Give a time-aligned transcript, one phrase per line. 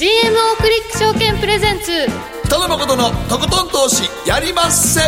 [0.00, 0.06] GMO
[0.56, 1.92] クリック証券プレゼンツ。
[2.46, 4.98] 北野誠のとことん投資やりまっせ。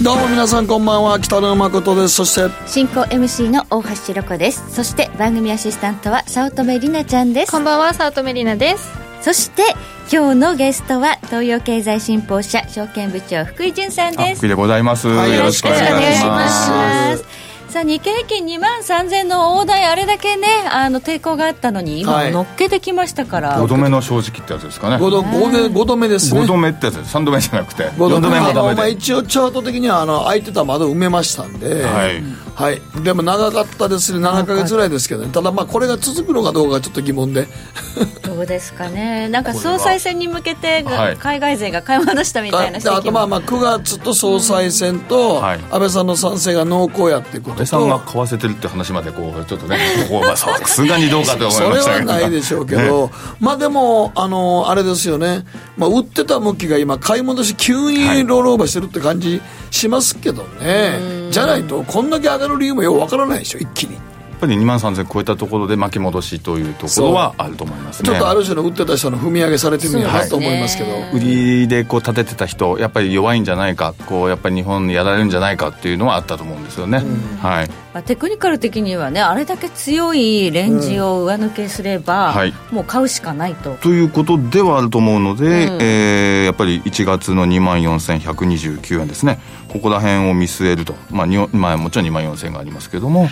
[0.00, 1.18] どうも皆さんこんばんは。
[1.18, 2.14] 北野誠です。
[2.14, 4.72] そして進行 MC の大橋ロコです。
[4.72, 7.50] そして番組アシスタントは早乙女里奈ちゃんです。
[7.50, 7.92] こんばんは。
[7.92, 8.88] 早乙女里奈です。
[9.20, 9.64] そして
[10.12, 14.36] 今日のゲストは東洋経済新報社証券部長福井潤さんです。
[14.36, 22.32] 福井でございます、はいよろしくお願いしますさあ日経平均2万3000の大台あれだけねあの抵抗があったのに今はい。
[22.32, 25.04] 乗っけてきましたから、5度目の正直ってやつですかね。
[25.04, 26.40] 5度 ,5 度5度目ですね。
[26.40, 27.16] 5度目ってやつです。
[27.16, 27.90] 3度目じゃなくて。
[27.90, 28.74] 5 4度目あのもダメで。
[28.76, 32.22] まあ一応チャート的にはあの空いてた窓埋めましたんで、はい。
[32.54, 34.24] はい、でも長かったですね。
[34.24, 35.32] 7か月ぐらいですけどね。
[35.32, 35.42] た。
[35.42, 37.48] だまあこれが続くのかどうかちょっと疑問で。
[38.22, 39.28] どうですかね。
[39.28, 41.10] なんか総裁選に向けては。
[41.10, 41.16] い。
[41.16, 45.60] 海外勢が買い戻したみたいなであとまあまあ9月と総裁選とはい。
[45.72, 49.78] 安倍さんの賛成が濃厚やっていうことと安倍さんが買わせてるって話までこうちょっとね
[50.36, 52.06] さすがにどうかと思それはいましたけど。
[52.06, 55.44] ないでしょうけど、まあでも、あのあれですよね、
[55.76, 59.40] まあ、売ってた向きが今、買い戻し、急にロールオーバーしてるって感じ
[59.70, 63.98] しますけどね、じゃないと、こんだけ上がる理由もようわからないでしょ、一気に。
[64.34, 68.08] やっぱり2万3000超えたところで巻き戻しというところはあると思いますね。
[68.08, 70.90] ちょっとある種の売ってた人の踏み上げされてみようなと思いますけど。
[71.14, 77.04] 売りでこう立ててた人やっぱり弱いんじゃないかこうやっぱり日本やられるんじゃないかっていうのはあったと思うんですよね、
[77.40, 82.52] はいまあ、テクニカル的にはねあれだけ強いレンジを上抜けすれば、はい。
[82.72, 83.76] もう買うしかないと。
[83.76, 85.78] ということではあると思うので、うん。
[85.80, 89.38] えーやっぱり1月の2万4129円ですね。
[89.68, 93.30] ここら辺を見据えると、まあにまあ、もちろん2万4000円がありますけども、はい。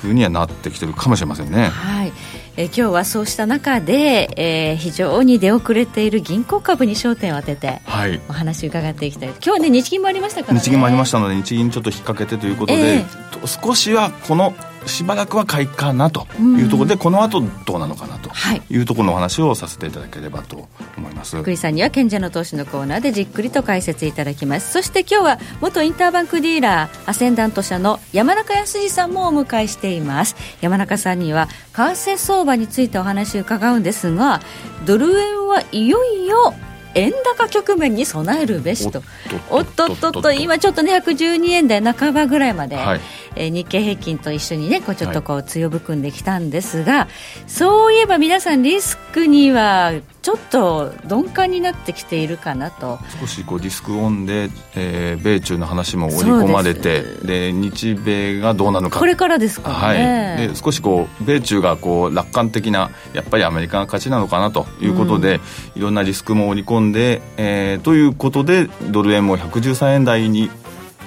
[0.00, 1.68] ふうにはなってきてるかもしれませんね。
[1.68, 2.12] はい
[2.56, 8.20] えー今日はそうした中で、えー非常に出遅れている銀行株に焦点を当ててはい。
[8.28, 9.28] お話伺っていきたい。
[9.30, 10.60] 今日はね日銀もありましたからね。
[10.60, 13.04] 日銀もありましたので日銀ちょっと引っ掛けてということで、え。
[13.40, 14.54] と少しはこの
[14.86, 16.88] しばらくは買いかなというところ。
[16.88, 18.62] で、この後どうなのかなとはい。
[18.70, 24.72] いうところのお話をさせていただければと思います、福井さんには賢者の投資のコーナーでじっくりと解説いただきます。
[24.72, 30.36] そして今日は元インターバンクディーラーアセンダント社の山中康二さんもお迎えしています。
[30.60, 34.40] 山中さんには為替相場についてお話を伺うんですが
[34.84, 36.54] ドル円はいよいよ
[36.94, 39.02] 円高局面に備えるべしと。
[39.50, 43.00] おっとっとっと今ちょっとね112円台半ばぐらいまで、はい
[43.36, 47.08] えー日経平均と一緒にねこうちょっとこう強含んできたんですが、
[47.46, 52.98] そういえば皆さんリスクにはちょっと鈍感になってきているかなと。
[53.20, 58.98] 少しこうリスクオンで、えー米中の話も織り込まれてで日米がどうなのか。
[58.98, 65.40] これからですからはい、ね、で少しこう米中がこう楽観的なやっぱりアメリカが勝ちなのかなということで、
[65.76, 70.50] いろんなリスクも織り込んで、えーということでドル円も113円台に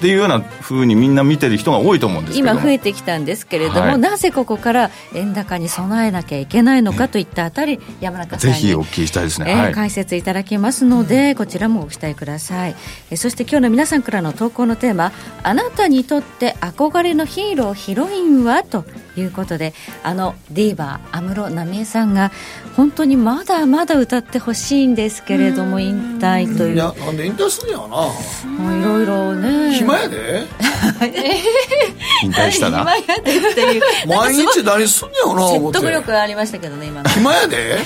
[0.05, 2.53] っていうようなふうにみんな見てる人が多いと思うんですけど。
[2.53, 3.97] も今増えてきたんですけれども、はい。
[3.97, 9.73] なぜここから円高に備えなきゃいけないのかといったあたり山中さんにぜひお聞きしたいですね、えーはい。
[9.73, 12.75] 解説いただきますので、こちらもご期待ください、
[13.09, 15.11] えーそして今日の皆さんからの投稿のテーマ
[15.41, 18.61] あなたにとって憧れのヒーローヒロインは？
[18.61, 18.85] と
[19.17, 19.73] いうことで
[20.03, 22.31] あのディーバー安室奈美恵さんが
[22.75, 26.75] 本当にまだまだ歌ってほしいんですけれども引退という。
[26.75, 27.95] いや、なんで引退すんやろな。
[27.95, 30.44] もういろいろね暇やで？
[32.23, 33.81] 引退したら暇やでっていう。
[34.07, 35.79] 毎日何すんやろな、思って。
[35.79, 37.01] 説得力ありましたけどね今。
[37.33, 37.78] やで？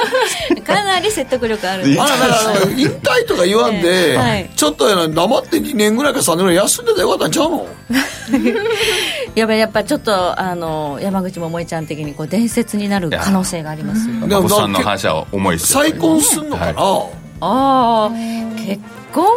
[0.66, 1.84] かなり説得力ある。
[2.00, 4.16] あら、だから、引退とか言わんで、ええ。
[4.16, 4.50] はい。
[4.56, 7.66] ちょっとやな、黙って2年ぐらいか3年ぐらい休んでたらよかったんちゃうの？
[9.34, 14.26] やっぱりやっぱちょっとあの山口百恵ちゃん的にこう伝説になる可能性がありますよ。
[14.26, 17.08] でもお子さんの話は重いですよ再婚すんのかな、は
[17.40, 18.10] ああ
[18.56, 18.80] 結
[19.12, 19.30] 婚が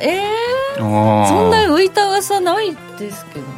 [0.00, 0.49] えー、あー
[0.80, 3.50] そんな浮いた噂ないですけどね。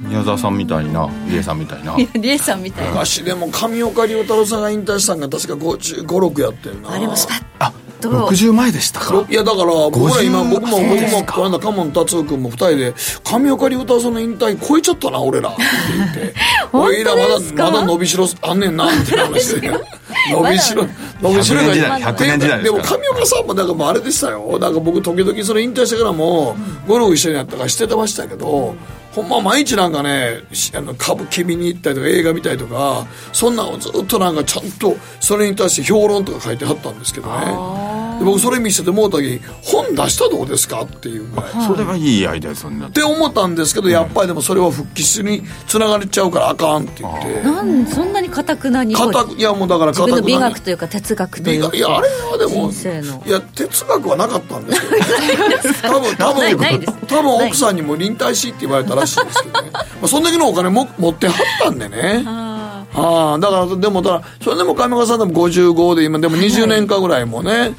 [0.00, 1.96] 宮沢さんみたいな理恵さんみたいな。
[1.98, 2.90] いやリエさんみたいな。
[2.92, 6.92] 昔でも上岡龍太郎さんが引退したんが確か5556やってんな。
[6.92, 9.26] あれもスパッあと60前でしたか。
[9.28, 15.50] いやだから僕ら今50僕も僕もこの間カモン達夫君も二人で上岡龍太郎さんの引退超えちゃったな俺ら。
[15.50, 15.62] って
[15.98, 16.34] 言って。
[16.72, 19.70] 俺らまだまだ伸びしろあんねんなって話で。
[20.32, 20.86] 伸びしろ
[21.22, 23.00] 伸びしろ100年時代100年時代でもですから。
[23.00, 24.58] 上岡さんもなんかもうあれでしたよ。
[24.58, 26.56] なんか僕時々それ引退してからも
[26.86, 28.74] ゴルフ一緒にやったからしてましたけど
[29.12, 37.46] ほんま毎日なんかねしあの歌舞伎見に行ったりとか映画見たりとかそんなのをずっとなんかちゃんとそれに対して評論とか書いてはったんですけどね。
[37.46, 41.50] で僕それ見せてもうた時本出したらどうですかっていうぐらい。
[41.66, 42.86] それはいいアイデアですよね。
[42.86, 47.42] って思ったんですけどやっぱりでもそれは復帰につながれちゃうからあかんって言って。
[47.42, 51.76] なんそんなに堅くなにいやもうだから自分の美固くな学というか哲学というか。
[51.76, 53.22] いやあれはでも人生の。
[53.26, 62.22] いや哲学はなかったんですけど、 ね、多分多分多分奥さんにも臨退しって言われたらしいですけどね、まあ、そんだけのお金も持ってはったんでね。
[62.26, 62.50] あはい
[62.94, 67.74] ああ、だから、でも、だから、それでも上川さんでも55で、今、でも20年間ぐらいもね、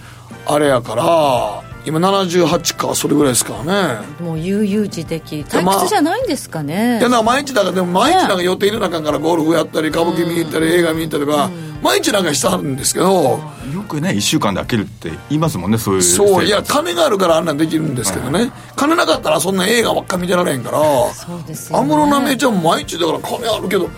[0.46, 4.06] あれやから、今78か、それぐらいですからね。
[4.20, 5.44] もう悠々自適。
[5.48, 11.50] 退屈じゃないんですかね、いや、な毎日だから、でも毎日なんか予定入れなあかんから、ゴルフやったり、歌舞伎見に行ったり、映画見に行ったりとか、
[11.82, 13.40] 毎日なんかしてはるんですけど、
[13.74, 18.52] よくね1週間で飽きるって言いますもんねそういうそう、いや、金があるからあんなんできるんですけどね。
[18.76, 20.80] 金なかったらそんな映画ばっか見てられへんから、
[21.14, 23.90] そうです安室奈美恵ちゃんも毎日だから金あるけど、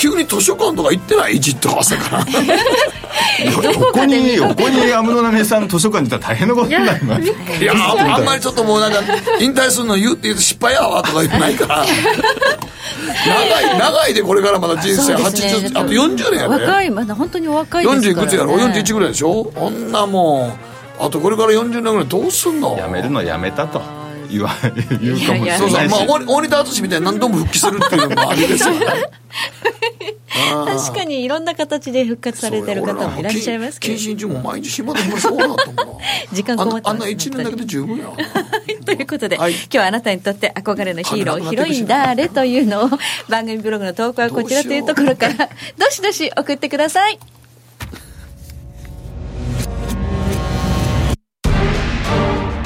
[0.00, 1.36] 急に図書館とか行ってない？
[1.36, 2.26] いじって朝から。
[3.62, 7.22] 横に横に安室奈美恵さん図書館にいたら大変なことになります。
[7.62, 7.74] いや
[8.16, 9.00] あんまりちょっともうなんか
[9.40, 11.84] 引退するの言うって言うと失敗やわとか言ってないから。
[13.26, 15.02] 長い長いでこれからまだ人生。
[15.02, 15.68] そうですね。
[15.68, 19.52] 80あと40年やで、若いまだ本当にお若いです40いから、ね、くつやろ？41ぐらいでしょ？
[19.56, 20.56] 女も
[21.00, 22.76] うあとこれから40年ぐらいどうすんの？
[22.78, 23.82] やめるのやめたと
[24.30, 24.50] 言わ
[25.00, 28.86] 言うかもしれそうそう、ないしまあ、大大仁田淳みたいに何度も復帰するっていうのもありですよね。
[30.30, 33.94] 確かにいろんな形で復活されてる方もいらっしゃいますけど。
[33.94, 35.84] 謹慎中も毎日暇でもそうなと思うな
[36.32, 38.06] 時間困ってますあんなあんな1年だけで十分や。
[38.84, 39.52] ということで、はい。
[39.52, 42.90] 今日はあなたにとって憧れのヒーロー、ヒロイン誰というのを
[43.28, 45.48] 番組ブログの投稿はこちらというところから
[45.78, 47.18] どしどし送ってください。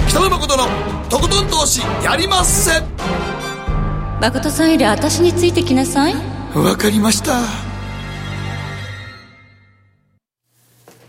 [0.08, 2.72] 北野誠のとことん投資やりまっせ。
[4.20, 6.14] 誠さんより私についてきなさい。
[6.56, 7.34] わかりました。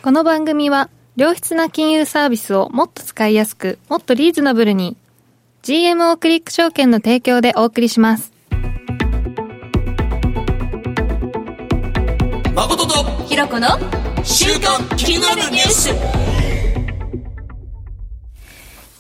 [0.03, 4.95] この番組は良質な金融サービスをもっと使いやすくもっとリーズナブルに
[5.63, 8.31] GMO クリック証券の提供でお送りします。
[12.53, 13.69] 誠とひろこの
[14.23, 16.44] 週刊気になるニュース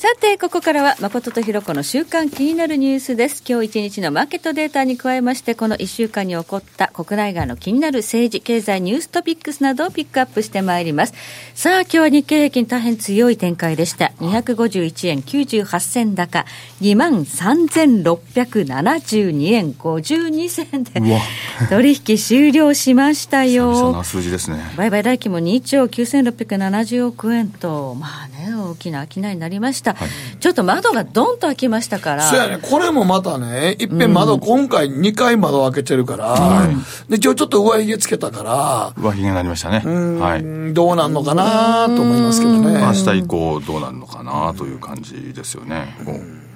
[0.05, 3.41] さて、ここからは誠とひろこの週間気になるニュースです。
[3.43, 11.13] 今日一日のマーケットデータに加えまして、この1週間に起こった国内外の気になる政治、経済、ニューストピックスなどをピックアップしてまいります。
[11.55, 14.11] さあ、今日は日経平均大変強い展開でした。
[14.19, 16.45] 251円98銭高、
[16.83, 21.19] 23,672円52銭で
[21.67, 24.03] 取引終了しましたよな。
[24.03, 29.94] 数字ですね売買代金も2兆9670億円と、まあね、大きな商いになりました、
[30.39, 36.67] ちょっと窓がドンと開きましたから、そうやね、これもまたね、いっぺん窓、今回2回窓開けてるから、
[37.09, 39.81] で、今日ちょっと上髭つけたから、上髭になりましたね。
[40.19, 40.41] はい。
[40.41, 42.79] うんどうなんのかなと思いますけどね。
[42.79, 45.95] 明日以降どうなるのかなという感じですよね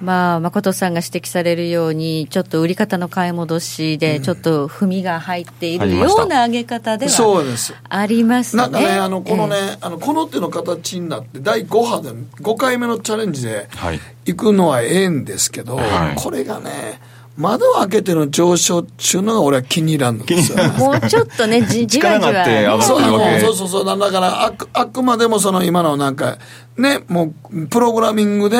[0.00, 7.74] まあ、誠さんが指摘されるように、ちょっと売り方の買い戻しで、ちょっと踏みが入っているような上げ方ではそうです。
[7.88, 8.62] ありますね。
[8.62, 17.00] なんかね、あの、このね、えあの、この手の形になって、第5波で、5回目のチャレンジではい、行くのはええんですけど、はいこれがね、
[17.36, 20.58] 窓を開けての上昇っていうのが俺は気に入らんのですよ。
[20.60, 26.38] え もうちょっとね、じ じわじわ、力があって上がってそうそうそうそう、だからあく、あくまでもその今のなんか、
[26.76, 28.56] ね、もう、プログラミングで、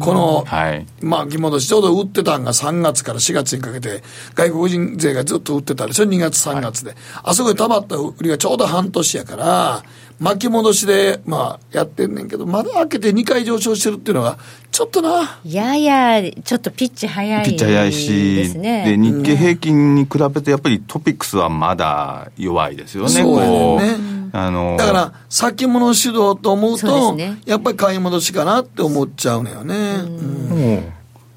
[0.00, 0.86] この、はい。
[1.00, 4.02] 巻き戻し、ちょうど売ってたんが3月から4月にかけて、
[4.34, 6.94] 外国人税がずっと売ってたでしょ、2月、3月で。
[7.22, 9.82] あそこで溜まった売りがちょうど半年やから、
[10.20, 14.38] 巻き戻しで、まあ、やってんねんけど、まだ開けて2回上昇してるっていうのが、
[14.72, 18.84] ちょっとな、やや、ちょっとピッチ早いピッチ早いし、ですね。
[18.84, 24.28] で日経平均に比べてやっぱりトピックスはまだ弱いですよね、そうやねんね。
[24.30, 24.36] こう。
[24.36, 27.40] あのだから、先物主導と思うと、ね。
[27.46, 29.74] やっぱり買い戻しかなって思っちゃうのよね。
[29.74, 30.92] うん。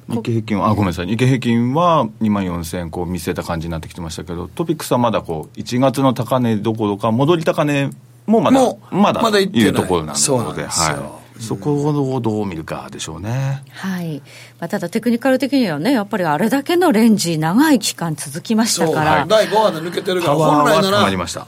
[0.09, 7.89] 日経平均は、あ、ごめんなさい、日経平均は2万4000円こう見据えた感じになってきてましたけど、トピックスはまだこう1月の高値どころか、戻り高値
[8.25, 9.45] もまだ、まだまだい。
[9.45, 10.95] いうところなそうなんですよ。
[10.95, 13.63] はい、そこをどう見るかでしょうね。
[13.71, 14.21] はい。
[14.59, 20.99] まあ、ただテクニカル的にはね、やっぱりあれだけのレンジ、長い期間続きましたそう、から、第5波で抜けてるから、本来なら、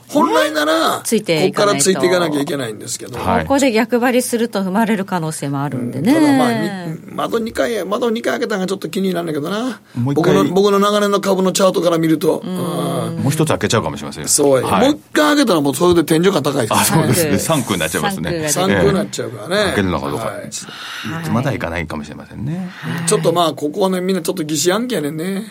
[0.08, 1.74] 本来なら、ついてここかいかないと。
[1.76, 3.42] らついていかなきゃいけないんですけど、はい。
[3.44, 6.14] ここで逆張りすると踏まれる可能性もあるんでね。
[6.14, 9.82] ただまあ、に窓2回、窓2回開けたのがちょっと気になるんだけどな。
[9.96, 12.54] 僕の、僕の長年の株のチャートから見ると、うん。
[13.24, 14.30] もう一つ開けちゃうかもしれませんよ。
[14.30, 14.88] そうや、はい。
[14.88, 17.40] もう一回開けたらもうそれで天井が高いですあ、そうですね。
[17.40, 18.50] 三3区になっちゃいますね。
[18.50, 19.74] 三3区になっちゃうからね。
[19.84, 20.26] るのかどうか。
[20.26, 20.50] はい
[21.32, 22.70] まだいかないかもしれませんね。
[23.08, 25.44] ちょっとまあ、ここはね、みんなちょっと疑心暗鬼やねんね。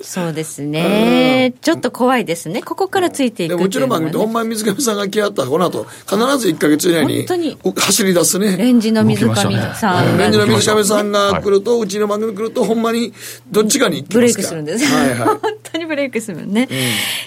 [0.00, 1.54] そうですね。
[1.60, 2.62] ちょっと怖いですね。
[2.62, 8.56] ここからついていくでもうちの番組って、ほんまに水上さんが来合ったら、この後、必ず1ヶ月以内に本当に走り出すね。
[8.56, 13.12] レンジの水上さんがレンジの水上さんが来ると、うちの番組来ると、ほんまに
[13.50, 14.84] どっちかに行きますからブレイクするんです。
[14.94, 15.18] はいはい。
[15.38, 15.40] 本
[15.72, 16.68] 当にブレイクするもんね、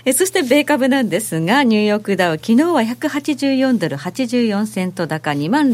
[0.06, 5.74] えそして米株なんですがニューヨークダウ昨日は184ドル84セント高2万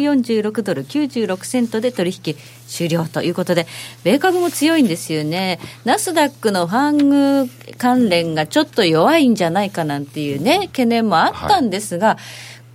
[0.00, 2.36] 6246ドル96セントで取引
[2.66, 3.66] 終了ということで
[4.04, 5.58] 米株も強いんですよね。
[5.84, 12.16] ナスダックのファング関連がちょっと弱いんじゃないかなんていうね懸念もあったんですが、はい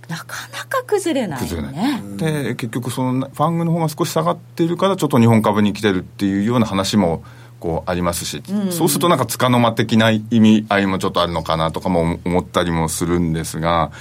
[0.08, 2.02] なかなか崩れない、ね、崩れない。
[2.44, 7.24] で結局そのファングの方が少し下がっているからちょっと日本株に来てるっていうような話も
[7.60, 13.92] こうありますし、うん、そうするとなんかつかの間的な意味合いもちょっとあるのかなとかも思ったりもするんですが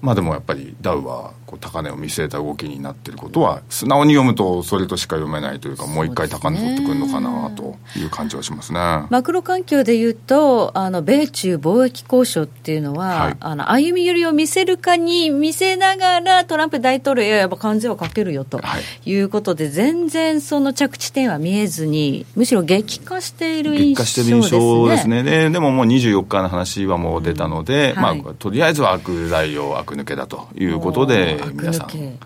[0.00, 9.06] まあでもやっぱりダウはこう高値を見据えた動きになっていることは素直に読むとそれとしか読めないというかもう一回高値取ってくるのかなという感じはしますね。
[9.08, 18.60] マクロ環境でいうとあの米中貿易交渉っていうのは、はい、あの歩み寄りを見せるかに見せながらトランプ大統領やっぱ関税をかけるよと
[19.06, 19.18] い。
[19.18, 24.24] うことで、はい、全然その着地点は見えずにむしろ激化している印象ですね。
[24.24, 25.22] 激化してる印象ですね。
[25.22, 32.18] ででももう24日の話はもう出たので、うんはい、まあ、とりあえずは悪材料悪抜けだということで皆さん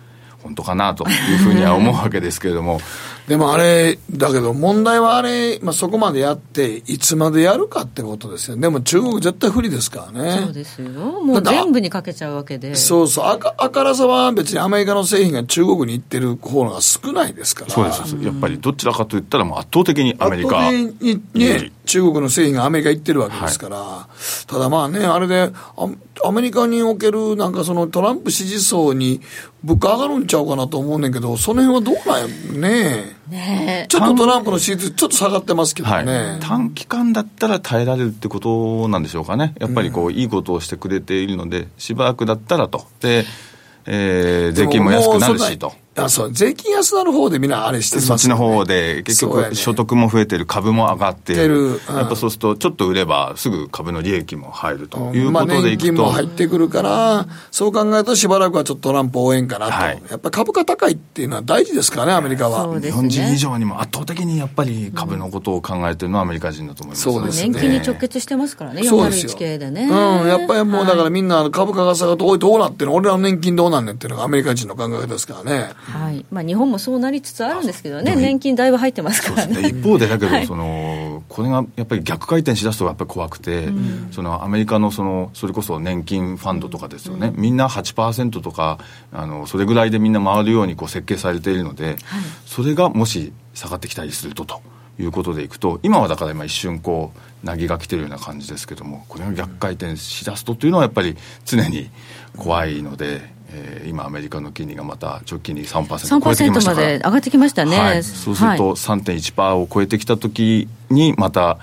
[0.42, 2.80] 本当かなというふうには思うわけですけれども
[3.28, 8.56] でもあれ、だけど問題はあれ、まあ、そこまでやって、いつまでやるかってことですよ。
[8.56, 10.40] でも中国絶対不利ですからね。
[10.44, 10.88] そうですよ。
[11.22, 12.74] もう全部にかけちゃうわけで。
[12.74, 13.26] そうそう。
[13.26, 17.70] あかあからさは別にアメリカの製品が中国に行ってる方が少ないですから。
[17.70, 18.16] そうです。
[18.22, 20.66] やっぱりどちらかといったらもう圧倒的にアメリカ。
[20.66, 23.76] 圧倒的にね、中国の製品がアメリカ行ってるわけですから。
[23.76, 25.88] はい、ただまあね、あれでア、
[26.28, 29.20] アメリカにおけるなんかそのトランプ支持層に
[29.64, 33.16] 物価上がるんちゃうかなと思うねんけど、その辺はどうなんやね。
[33.28, 42.86] ねちょっとトランプの支持率、ちょっと下がってますけどね、はい、短期間だったら耐えられるってことなんでしょうかね、やっぱりこう、うん、いいことをしてくれているので、しばらくだったらと。
[43.00, 43.24] で
[43.86, 45.72] えー、税金も安くなるしと。
[45.94, 46.32] あそう。
[46.32, 62.66] 税金安なる方でみんなあれしてます、ね、そっちの方で、結局、所得も増えてる、株も上がってる、うん、やっぱそうすると、ちょっと売れば、すぐ株の利益も入るということでいくと、まあ、年金も入ってくるから、そう考えると、しばらくはちょっとトランプ応援かなと、はい、やっぱ株価高いっていうのは大事ですからね、アメリカは。
[62.72, 69.84] ね、日本人以上にも圧倒的にやっぱり株のことを考えてるのはアメリカ人だと思います、そうですね、年金に直結してますからね、401系でね。
[69.84, 75.81] うん、やっぱりもうだからみんな株価が下がって、おい、どうなってるの、俺らの年金どうなんねんっていうのがアメリカ人の考え方ですからね。
[75.82, 76.24] はい。
[76.30, 79.62] まあ、日本もそうなりつつあるんですけどね、年金だいぶ入ってますからね。
[79.62, 79.68] ね。
[79.68, 88.78] 一方で、だけど、その、これがやっぱり逆回転しだすとやっぱり怖くて、うん、そのアメリカのそのそれこそ年金ファンドとかですよね、うん、みんな8%とか
[89.12, 91.96] あの、それぐらいでみんな回るようにこう設計されているので、はい、
[92.46, 94.60] それがもし下がってきたりするとと。
[94.98, 97.12] いうことでいくと今はだから今一瞬こ
[97.42, 101.90] う凪が来てるような感じですけどもこれが逆回転しだすとというのはやっぱり常に
[102.36, 103.22] 怖いので、
[103.54, 106.86] えー、今、アメリカの金利がまた直近に3%超えてきましたから。
[106.86, 111.58] まで上がってきましたね、はい、そうすると3.1%を超えてきたときに、また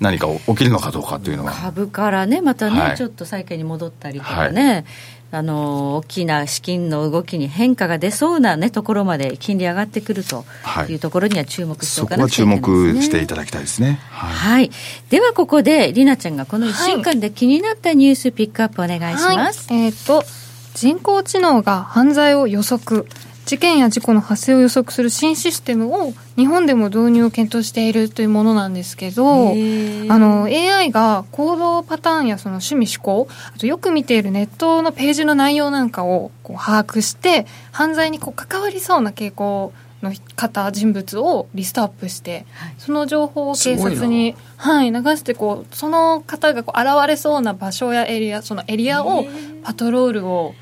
[0.00, 1.52] 何か起きるのかどうかというのは。
[1.52, 4.72] 株からね、またね、はい、ちょっと債券に戻ったりとかね。
[4.72, 4.84] はい。
[5.32, 10.44] あの大きな資金の動きに変化が出そうな、ね、ところまで金利上がってくると
[10.88, 14.00] いうところには注目しておかなくちゃいけないです、ね、そこは注目していただきたいですね。
[14.10, 14.70] はい、はい、
[15.08, 19.68] ではここでりなちゃんがこの1週間で気になったニュースピックアップお願いします。
[19.70, 20.24] えっ、ー、と
[20.74, 23.06] 人工知能が犯罪を予測。
[23.46, 39.72] 事件や事故の発生を予測する新システムを日本でも導入を検討しているというものなんですけどあの AI が行動パターンやその趣味思考あとよく見ているネットのページの内容なんかをこう把握して犯罪にこう関わりそうな傾向
[40.02, 49.24] の方人物をリストアップして、はい、その情報を警察に、はい、流してこうその方がこう現れそうな場所やエリアそのエリアを
[49.62, 50.54] パトロールを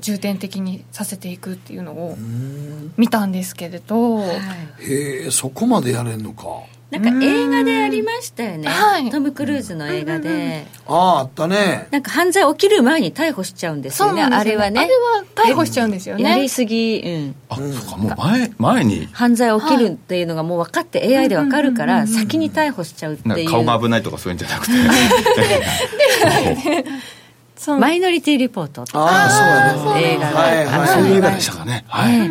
[0.00, 2.16] 重点的にさせていくっていうのを
[2.96, 4.24] 見たんですけれど、は
[4.80, 6.44] い、へえそこまでやれんのか。
[6.90, 11.88] なんか映画でありましたよね、はい、トム・クルーズの映画で、あああったね。
[11.90, 14.80] なんか犯罪起きる前に逮捕しちゃうんですよねあれはね。
[14.80, 16.22] あれは逮捕しちゃうんですよね。
[16.22, 17.00] やりすぎ。
[17.00, 17.34] うん。
[17.48, 17.96] あそうか。
[17.96, 19.08] もう前前に。
[19.12, 23.50] 犯罪起きるっていうのがもう分かって AI で分かるから先に逮捕しちゃうっていう。
[23.50, 24.72] 顔が危ないとかそういうんじゃなくて
[27.78, 30.14] マイノリティリポートああそうやね。
[30.14, 31.84] 映画が、はいはい、そういう映画でしたかね。
[31.88, 32.30] はい、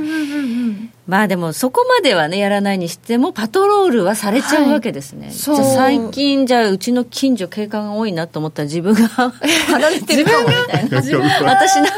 [1.05, 11.01] まあでもそこまではねやらないにしてもパトロールはされちゃうわけですね、はい、じゃ最近じゃあうちの近所警官が多いなと思ったら自分が 離れてるかもみたいな。
[11.43, 11.91] 私なんか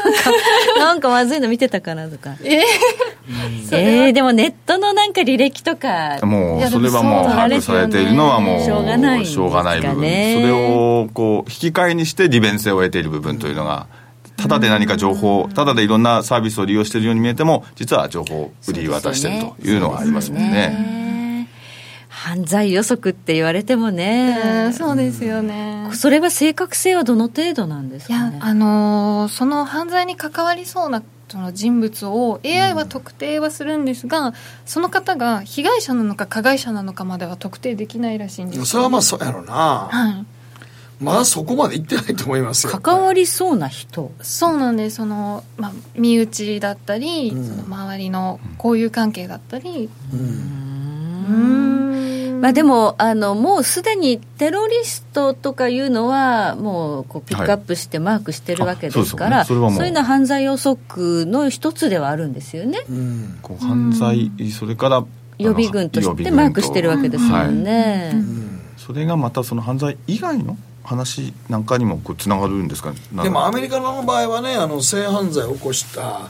[0.78, 2.34] なんかまずいの見てたかなとか。
[2.42, 9.96] えー、えー、でもネットのなんか履歴とかもうそれはもう把握されているのはもうしょうがないしょうがない部分。
[9.96, 14.05] それをこう引き換えにして利便性を得ている部分というのが、うん
[14.36, 20.96] ただで何か情報、ただでいろんなサービスを利用しているように見えても、実は情報を売り渡しているというのがありますもんね。
[22.08, 34.32] 犯罪予測って言われてもね、そうですよねそれは正確性はどの程度なんですか、ね、いやあのー、その犯罪に関わりそうなその人物を AI は特定はするんですが、うん、
[34.64, 40.26] その方が被害者なのか加害者なのかまでは特定できないらしいんです、ね、それはまあそうやろうな、はい、
[41.00, 42.72] まだそこまでいってないと思いますよ。
[42.78, 44.12] 関わりそうな人。
[44.22, 44.96] そうなんです。
[44.96, 49.90] その、まあ、身内だったり、うん、その周りの交友関係だったり。
[50.12, 50.66] うん。
[52.40, 65.04] まあ、でもあのもうすでにテロリストとかいうのはもうこうピックアップしてマークしてるわけですから、はい、そうね、そそういうのは犯罪予測の一つではあるんですよね、うん、こう犯罪それから
[65.38, 76.20] 予備軍としてマークしてるわけですもんね、はい、それがまたその犯罪以外の話なんかにもこうつながるんですか、ね、でもアメリカの場合はねあの性犯罪を起こした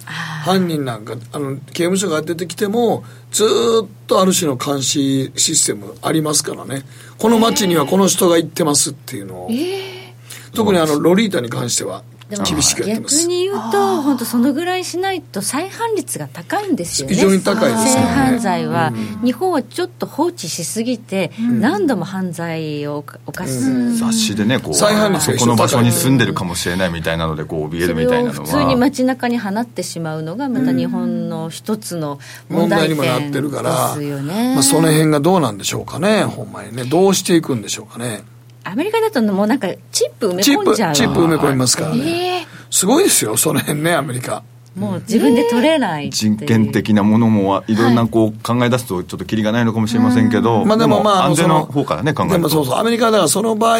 [0.45, 6.83] 犯人なんかあの刑務所が出てきてもずっとある種の監視システムありますからね。
[7.19, 13.17] この町にはこの人が行ってますっていうのを、えー、特にあのロリータに関しては厳しくやってます。
[13.19, 17.15] 逆に言うと本当そのぐらいしないと再犯率が高いんですよね。
[17.15, 17.91] 非常に高いですね。
[17.91, 28.47] 性犯罪は、うん、日本はちょっと放置しすぎて、うん、何度も犯罪を犯す、うん、雑誌でねこう再犯率この場所に住んでるかもしれないみたいなのでこう怯えるみたいなのは。
[28.47, 32.19] 普通に街中に放ってしまうのがまた日本の一つの
[32.49, 36.85] 問題点、問題にもなってるから、ね、まあ、その辺がどうなんでしょうかねほんまにね。
[36.85, 38.23] どうしていくんでしょうかね
[38.67, 44.43] アメリカだともうなんかチップ埋め込んじゃうチップ埋め込みますからね、えー、すごいですよその辺ねアメリカ。
[44.75, 53.79] もう自分で取れない人権的なものもいろんなこう考え出すとちょっときりがないのかもしれませんけど、まあでもまあ安全の方からね考えるでもそうそうアメリカだからその場合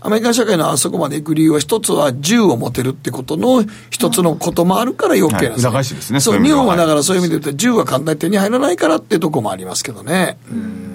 [0.00, 5.38] アメリカ社会のあそこまで行く理由は一つは銃を持てるってことの一つのこともあるから余計な。
[5.38, 10.38] んです、ね、裏返しですねそう日本はだからそういう意味で言うと銃は簡単に手に入らないからっていうとこもありますけどね。
[10.50, 10.91] うん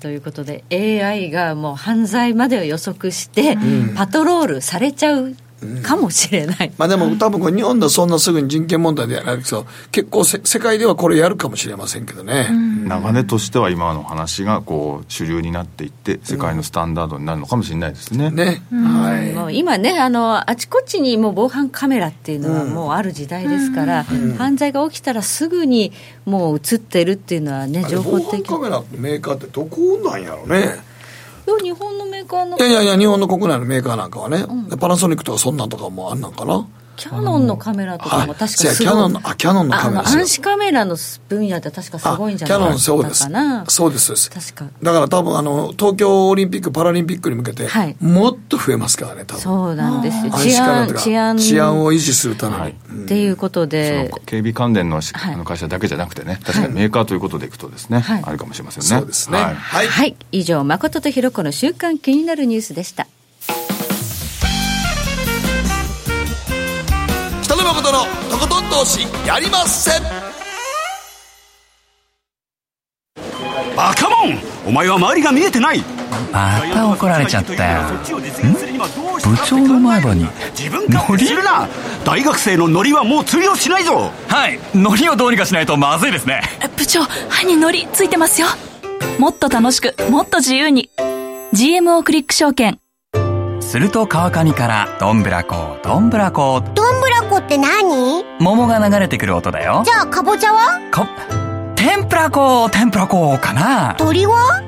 [0.00, 3.56] ということで AI がもう犯罪までを予測して、
[3.96, 5.34] パトロールされちゃう
[5.82, 24.04] かもしれない、うん、まあでも多分日本ではそんなすぐに人権問題でやらないけど結構世界ではこれやるかもしれませんけどね、うん、流れとしては今の話がこう主流になっていって世界のスタンダードになるのかもしれないですね、ね、はい、もう今ねあのあちこちにもう防犯カメラっていうのはもうある時代ですから、
[24.36, 25.92] 犯罪が起きたらすぐに
[26.24, 28.44] もう映ってるっていうのはね情報的。
[28.46, 30.87] 防犯カメラメーカーってどこなんやろうね
[31.58, 36.66] 日本のメーカーのいやいやいや日本の国内のメーカーなんかはね、うん、パナソニックとかそんなんとかもあんなんかな
[36.98, 38.76] キャノンのカメラとかも確かすごい。
[38.76, 40.96] キャノンのあキャノンのカメラ暗視カメラの
[41.28, 43.74] 分野って確かすごいんじゃないですかキャノンそうです。
[43.74, 44.52] そうですそうです。
[44.52, 44.76] 確か。
[44.82, 49.40] だから多分あの東京オリンピック・パラリンピックに向けて、はい、もっと増えますからね多分。
[49.40, 50.32] そうなんですよ。
[50.32, 51.78] 治安治安治安。
[51.78, 52.74] を維持するために、はい。
[52.90, 54.10] うん、っていうことで。
[54.26, 58.88] 警備関連のあの会社だけじゃなくてね確かにメーカーということでいくとですね、はい、あるかもしれませんね。
[58.88, 59.38] そうですね。
[59.38, 63.06] はい、はい、以上誠とひろ子の週刊気になるニュースでした
[67.68, 70.02] 誠のとことん投資やりません。
[73.76, 74.38] バカモン。
[74.66, 75.84] お前は周りが見えてない。
[76.32, 77.82] また怒られちゃったよ。
[78.02, 80.26] 部長の前歯に。
[80.88, 81.68] ノリするな。
[82.04, 84.10] 大学生のノリはもう通用しないぞ。
[84.28, 84.58] はい。
[84.74, 86.40] ノリをどうにかしないとまずいですね。
[86.76, 88.48] 部長歯にノリついてますよ。
[89.18, 90.90] もっと楽しくもっと自由に。
[91.52, 92.78] GMO クリック証券
[93.60, 96.62] すると川上からどんぶらこどんぶらこ。
[96.74, 98.24] どんぶらこって何？
[98.40, 99.82] 桃が流れてくる音だよ。
[99.84, 100.80] じゃあかぼちゃは？
[100.92, 101.06] こ
[101.76, 103.94] 天ぷらこ天ぷらこかな。
[103.98, 104.62] 鳥は？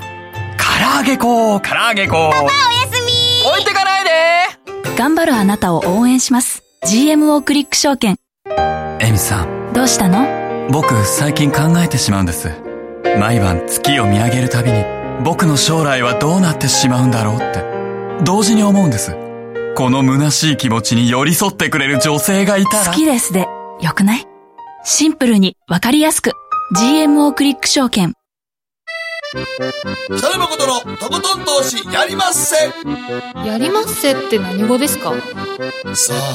[0.59, 2.31] 唐揚げこ唐揚げこ。
[2.33, 2.51] パパおや
[2.93, 3.51] すみ。
[3.51, 4.11] 置いてかないで。
[4.97, 6.63] 頑張るあなたを応援します。
[6.87, 8.17] GMO クリック証券。
[9.01, 9.73] エミさん。
[9.73, 10.69] どうしたの？
[10.71, 12.51] 僕最近考えてしまうんです。
[13.19, 14.85] 毎晩月を見上げるたびに
[15.25, 17.70] 僕の将来はどうなってしまうんだろうって
[18.25, 19.17] 同時に思うんです。
[19.77, 22.87] この虚しい気持ちに寄り添ってくれる女性がいたら。
[22.87, 23.47] 好きですで、
[23.81, 24.27] よくない？
[24.85, 26.33] シンプルにわかりやすく。
[26.77, 28.15] GMO クリック証券。
[30.07, 32.57] 北野誠のとことん投資やりまっせ
[33.47, 35.13] やりまっせって何語ですか？
[35.95, 36.35] さあ。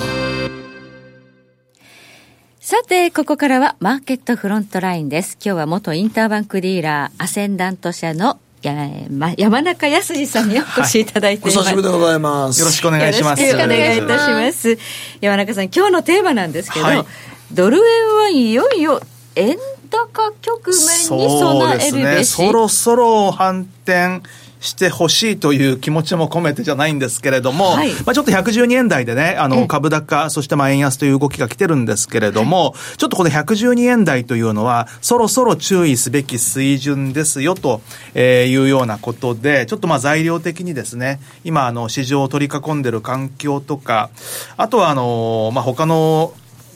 [2.61, 5.37] さて、ここからはマーケットフロントラインです。
[5.43, 8.73] 今日は元インターバンクディーラー、アセンダント社のや、
[9.09, 12.59] ま、山中康さんにお越しいただいて、はい、お久しぶりでございます。
[12.59, 13.43] よろしくお願いします。
[13.43, 14.77] よろしくお願いいたします。
[15.21, 17.05] 山中さん、今日のテーマなんですけど、はい、
[17.51, 17.83] ドル円
[18.15, 19.01] はいよいよ
[19.35, 19.57] 円
[19.89, 24.21] 高局面に備えるべし、ね、そろそろ反転
[24.59, 37.81] してほしいという気持ちも込めてじゃないんですけれども、はい、まあちょっと112円台でね、あの、株高、そしてまあ円安という動きが来てるんですけれども、はい、ちょっとこの112円台というのは、そろそろ注意すべき水準ですよと
[38.15, 44.09] いうようなことで、ちょっとまあ材料的にですね、今あの市場を取り囲んでる環境とか、
[44.57, 46.33] あとはあの、まあ他の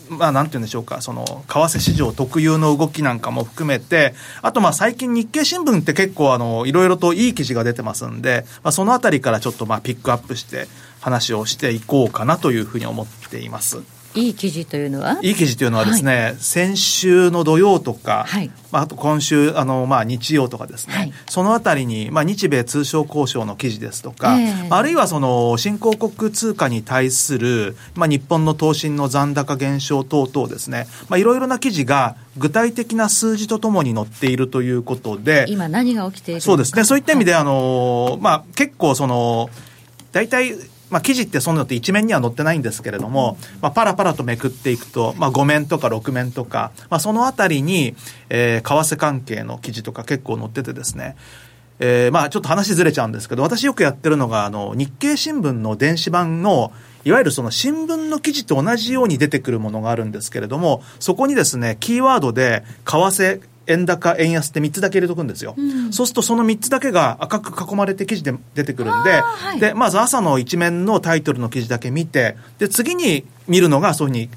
[0.09, 10.67] まあ、なんて言うんでしょうか、その、為替市場特有の動きなんかも含めて、あと、まあ、最近日経新聞って結構、あの、いろいろといい記事が出てますんで、まあ、そのあたりからちょっと、まあ、ピックアップして
[10.99, 13.98] 話をしていこうかなというふうに思っています。
[14.15, 15.19] いい記事というのは？
[15.21, 36.83] いい記事というのはですね、はい、先週の土曜とか、はい、まあ、あと今週あの、まあ、日曜とかですね、はい、そのあたりに、まあ、日米通商交渉の記事ですとか、えー、あるいはその新興国通貨に対する、まあ、日本の投信の残高減少等々ですね、まあ、いろいろな記事が具体的な数字とともに載っているということで今何が起きているそうですね。
[36.83, 39.49] そういった意味で、あのまあ、結構その
[40.11, 40.55] 大体
[40.89, 47.95] まあ、記事ってそんなのって一面には載ってないんですけれども、まあ、パラパラとめくっていくと、まあ、5面とか6面とか、まあ、そのあたりに、
[48.30, 51.15] えー、為替関係の記事とか結構載っててですね、
[51.80, 56.71] えー、まあちょっと話ずれちゃうんですけど、私よくやってるのが、あの、日経新聞の電子版の、
[57.06, 65.53] いわゆるその新聞の記事と同じように出てくるものがあるんですけれども、そこにですね、キーワードで、為替円高、円安って3つだけ入れとくんですよ。
[65.58, 74.29] うん、そうするとその3つだけが赤く囲まれて記事で出てくるんで、はい、で、まず朝の一面のタイトルの記事だけ見て、で、次に見るのがそういうふうに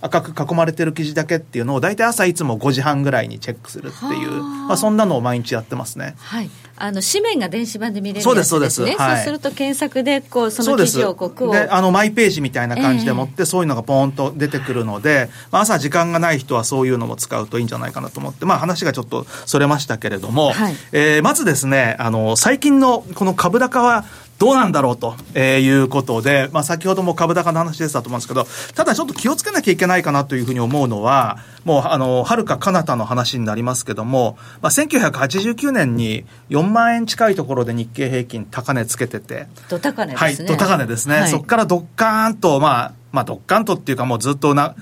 [0.00, 6.14] 赤く囲まれてる記事だけっていうのを大体朝いつも5時半ぐらいにチェックするっていう、まあ、そんなのを毎日やってますね。
[6.18, 8.22] はい、あの紙面が電子版で見れるね。
[8.22, 24.04] そうですそうです、はい、そうすると検索でこうその記事をこうであのマイページみたいな感じでもって、えー、そういうのがポーンと出てくるので、まあ、朝時間がない人はそういうのも使うといいんじゃないかなと思って、まあ、話がちょっとそれましたけれども、はい、えー、まずですねあの最近のこの株高は
[24.40, 40.26] どうなんだろうと、えー、いうことで、まあ、先ほども株高の話でしたと思うんですけど、ただちょっと気をつけなきゃいけないかなというふうに思うのは、もう、あの、はるか彼方の話になりますけども、まあ、1989年に4万円近いところで日経平均高値つけてて、ド高値ですね。
[40.26, 41.16] はい、ド高値ですね。
[41.16, 44.74] はい、そこからドッカーンと、まあ、まあ、ドッカンとっていうかもうずっとな、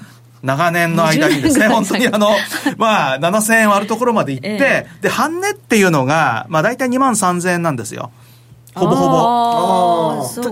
[0.44, 2.28] 長年の間にですね、本当にあの、
[2.76, 8.12] まあ、7000円割るところまで行って、えー、で、半値っていうのが、まあ、大体2万3000円なんですよ。
[8.78, 9.18] ほぼほぼ。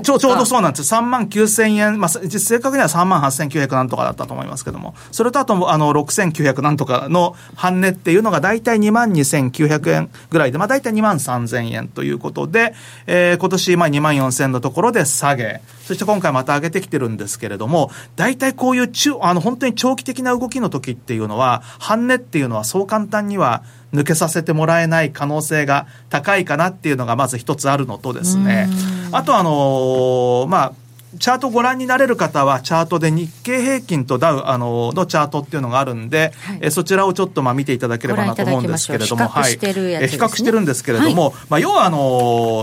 [0.03, 0.95] ちょちょうどそうなんです。
[0.95, 12.75] 3万9000円、まあ、正確には3万8900なんとかだったと思いますけども、それとあと、あの、6900なんとかの半値っていうのが大体2万2900円ぐらいで、まあ大体2万3000円ということで、
[13.07, 28.69] えー、今年、まあ2万4000のところで下げ、そして今回また上げてきてるんですけれども、大体こういう中、あの、本当に長期的な動きの時っていうのは、半値っていうのはそう簡単には抜けさせてもらえない可能性が高いかなっていうのがまず一つあるのとですね、
[29.13, 30.73] あとあのー、まあ、
[31.19, 41.99] チャートご覧になれる方は、チャートで日経平均とダウあののチャートっていうのがあるんで、はい、えそちらをちょっとまあ見ていただければなと思うんですけれども、はい、比較してるんですけれども、はい、まあ、要はあの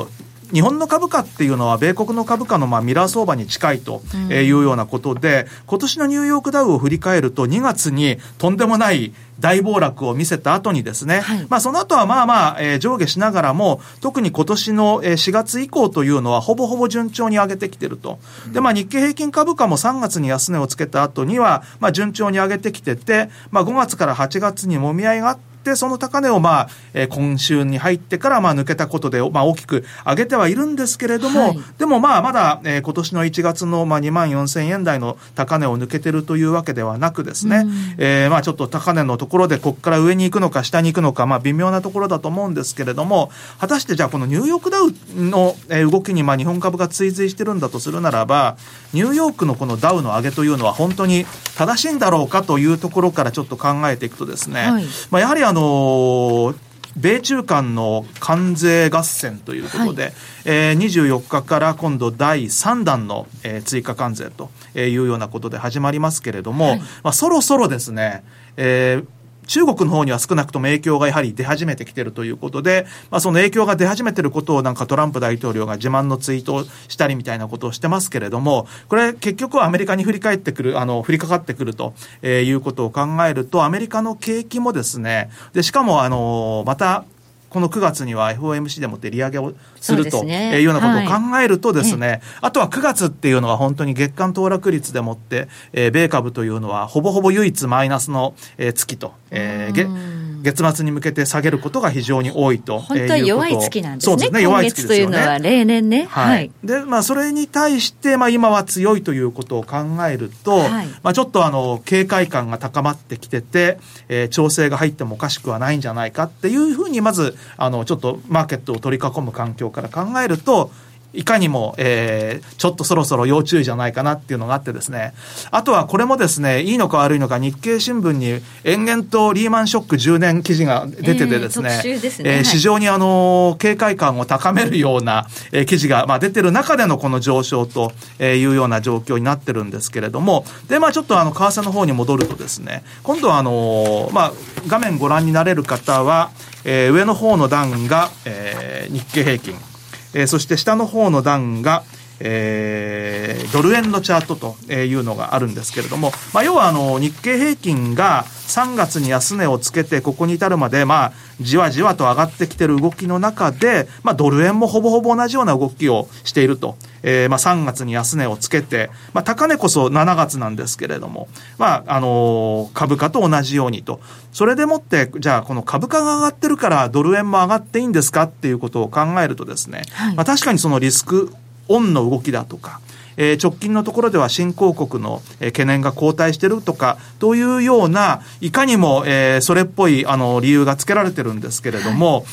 [0.06, 18.20] ー日本の株価っていうのは米国の株価のまあミラー相場に近いというようなことで、今年のニューヨークダウを振り返ると2月にとんでもない大暴落を見せた後にですね、はい、まあその後はまあまあ、えー、上下しながらも、特に今年の4月以降というのはほぼほぼ順調に上げてきてると。
[18.52, 45.56] で、まあ日経平均株価も3月に安値をつけた後には、まあ順調に上げてきてて、まあ5月から8月にもみ合いがあって、で、その高値をまあ、えー、今週に入ってからまあ抜けたことで、まあ大きく上げてはいるんですけれども、はい、でもまあまだ、えー、今年の1月のまあ2万4千円台の高値を抜けてるというわけではなくですね、うん、えー、まあちょっと高値のところでここから上に行くのか下に行くのか、まあ微妙なところだと思うんですけれども、果たしてじゃあこのニューヨークダウの
[45.90, 48.58] 動きにまあ日本株が追随してるんだとするならば、
[48.94, 51.26] ニューヨークのこのダウの上げというのは本当に
[51.58, 56.54] 正しいんだろうかというところからちょっと考えていくとですね、はい、まあやはりあの
[56.96, 60.14] 米中間の関税合戦ということで、はい、
[60.46, 68.24] えー、24日から今度第3弾の、えー、追加関税というようなことで始まりますけれども、はい、まあ、そろそろですね、
[68.58, 69.08] えー、
[69.48, 87.06] 中国の方には少なくとも影響がやはり出始めてきてるということで、まあ、その影響が出始めてることをなんかトランプ大統領が自慢のツイートをしたりみたいなことをしてますけれども、これ結局はアメリカに振り返ってくる、あの、降りかかってくると、えー、いうことを考えると、アメリカの景気もですね、で、しかもあの、また、
[87.54, 102.80] この9月には FOMC でもって利上げをするというようなことを考えるとですね、はい、あとは9月っていうのは本当に月間騰落率でもって、えー、米株というのはほぼほぼ唯一マイナスの、えー、月と、えー、月末に向けて下げることが非常に多いと。
[102.80, 104.26] 本当は弱い月なんですね。
[104.28, 106.06] すね、弱い月というのは例年ね。
[106.10, 106.52] はい。
[106.64, 113.80] で、まあ、それに対して、まあ、今は強いということを考えると、はい、まあ、ちょっとあの、警戒感が高まってきてて、
[114.10, 120.72] えー、調整が入ってもおかしくはないんじゃないかっていうふうに、まず、あの、ちょっとマーケットを取り囲む環境から考えると、
[121.14, 125.14] いかにも、えー、ちょっとそろそろ要注意じゃないかなっていうのがあってですね。
[125.52, 144.34] あとはこれもですね、いいのか悪いのか日経新聞に延々とリーマンショック10年記事が出ててですね、えー、ねえー、市場にあの、警戒感を高めるような、えー、記事が、まあ、出てる中でのこの上昇というような状況になってるんですけれども、で、まあちょっとあの、為替の方に戻るとですね、今度はあの、まあ
[144.68, 146.32] 画面ご覧になれる方は、
[146.66, 149.73] えー、上の方の段が、えー、日経平均。
[150.14, 151.84] えー、そして下の方の段が、
[152.26, 166.78] えー、ドル円のチャートというのがあるんですけれども、まあ、要はあの日経平均が3月に安値をつけてここに至るまで、まあ、じわじわと上がってきてる動きの中で、まあ、ドル円もほぼほぼ同じような動きをしていると。
[167.06, 174.00] えー、まあ、3月に安値をつけて、まあ、高値こそ7月なんですけれども、まあ、あのー、株価と同じようにと。
[174.32, 181.36] それでもって、じゃあ、この株価が上がってるからドル円も上がっていいんですかっていうことを考えるとですね、はい、まあ、確かにそのリスク
[181.74, 182.82] オンの動きだとか、
[183.18, 192.24] えー、直近のところでは新興国の、えー、懸念が後退してるとか、というような、いかにも、えー、それっぽい、あの、理由がつけられてるんですけれども、はい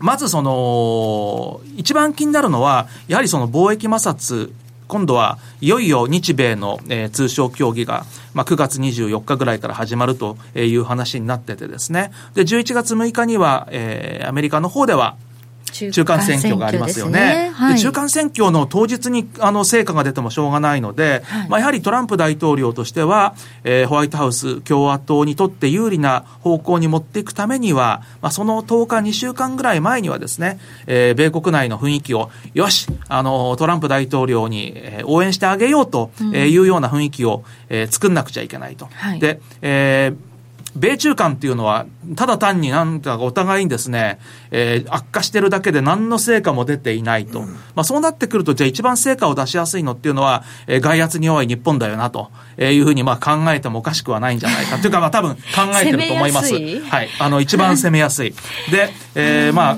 [0.00, 4.52] まずその、一番気になるのは、やはりその貿易摩擦
[4.86, 12.12] 今度はいよいよ日米の、えー、通商協議が、まあ、9月24日ぐらいから始まるという話になっててですね。
[12.34, 15.16] で、11月6日には、えー、アメリカの方では、
[15.74, 17.20] 中間選挙がありますよね。
[17.20, 17.52] ね。
[17.54, 23.34] はい、中間選挙の当日にあの成果が出てもしょうがないので、はい、まあ、やはりトランプ大統領としては、
[23.64, 38.88] えー、ホワイトハウス共和党にとって有利な方向に持っていくためには、まあ、その10日、2週間ぐらい前にはですね、えー、米国内の雰囲気を、よし、あの、トランプ大統領に、えー、応援してあげようというような雰囲気を、えー、作んなくちゃいけないと。
[38.92, 40.33] はい、で、えー
[40.76, 44.18] 米中間っていうのは、ただ単になんかお互いにですね、
[44.50, 47.40] えー、悪化してるだけで何の成果も出ていないと。
[47.40, 54.78] うん、まあそうなってくると、じゃあ一番成果を出しやすいのっていうのは、えー、外圧に弱い日本だよなというふうにまあ考えてもおかしくはないんじゃないか。
[54.78, 55.40] というかまあ多分考
[55.80, 56.54] えてると思います。
[56.54, 57.08] はい。
[57.18, 58.34] あの一番攻めやすい。
[58.70, 59.76] で、えー、まあ、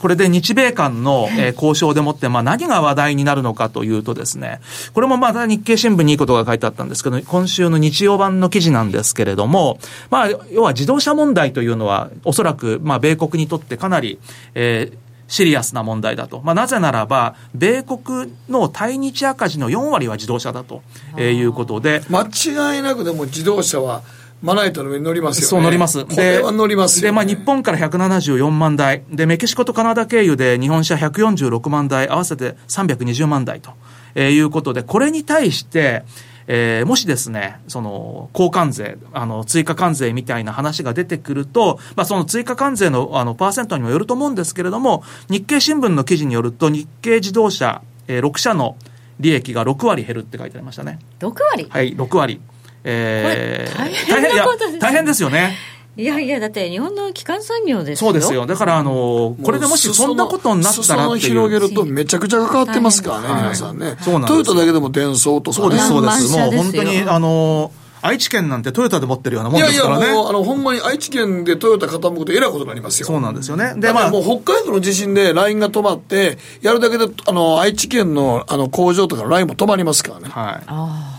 [0.00, 4.60] これで日米間の、えー、交渉でもって、まあ何が話題になるのかというとですね、
[4.92, 9.78] これもまた日経新聞にいいことが書いてあったんですけど、今週の日曜版の記事なんですけれども、
[10.10, 14.18] まあ、要は自動車問題というのは、おそらく、まあ、米国にとってかなり、
[14.54, 14.96] えー、
[15.28, 16.40] シリアスな問題だと。
[16.42, 20.82] まあ、なぜならば、米国の対日赤字の4割は自動車だと、
[21.16, 22.02] えー、いうことで。
[22.08, 24.02] 間違いなくでも自動車は、
[24.42, 25.46] まな板の上に乗りますよね。
[25.48, 26.04] そう乗ります。
[26.04, 29.02] これは乗ります、ね、で、まあ日本から174万台。
[29.10, 33.72] で、メキシコとカナダ経由で日本車146万台、合わせて320万台と、
[34.14, 36.04] えー、いうことで、これに対して、
[36.50, 48.76] えー、もしですね、その、交換税、あの、追加関税みたいな話が出てくると、まあ、その追加関税の、あの、パーセントにもよると思うんですけれども、日経新聞の記事によると、日経自動車、えー、6社の
[49.20, 50.98] 利益が6割減るって書いてありましたね。
[51.20, 51.66] 6割？
[51.68, 52.40] はい、6割。
[52.84, 53.78] えー、
[54.10, 55.56] 大変なことです、ね、大変ですよね。
[55.98, 58.46] いやいや、だって日本の基幹産業ですよそうですよ。
[58.46, 61.28] だから、あの、これでもしそんなことになったらっていう。
[61.28, 63.96] 広げるとめちゃくちゃ関わってますからね、皆さんね。
[64.02, 64.30] そうなんです。
[64.30, 66.36] トヨタだけでも伝送とか、ね、そうです、そうです。
[66.36, 70.04] もう本当に、あの、愛知県なんてトヨタで持ってるようなもんですからね。
[70.04, 73.06] いやいや、もう、あの、ほんまに愛知県でトヨタ傾くとえらいことになりますよ。
[73.08, 73.74] そうなんですよね。
[73.76, 74.10] で、まあ。
[74.10, 80.28] もう北海道の地震でラインが止まって、やるだけで、あの、愛知県の、あの、工場とかラインも止まりますからね。
[80.28, 80.62] はい。
[80.68, 81.17] ああ。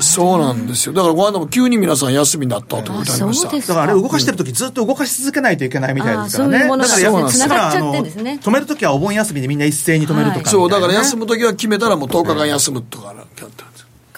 [0.00, 0.92] そうなんですよ。
[0.92, 3.48] だからこの間も急に皆さん休みになったということありました。
[3.50, 6.58] だからあれ動かしてる時ずっと動かし続けないといけないみたいですからね。
[6.58, 6.84] そういうもの
[7.24, 8.38] が繋がっちゃってんですね。
[8.42, 13.42] 止める時はお盆休みでみんな一斉に止めるとか、そう、だから休む時は決めたらもう10日間休むとかなって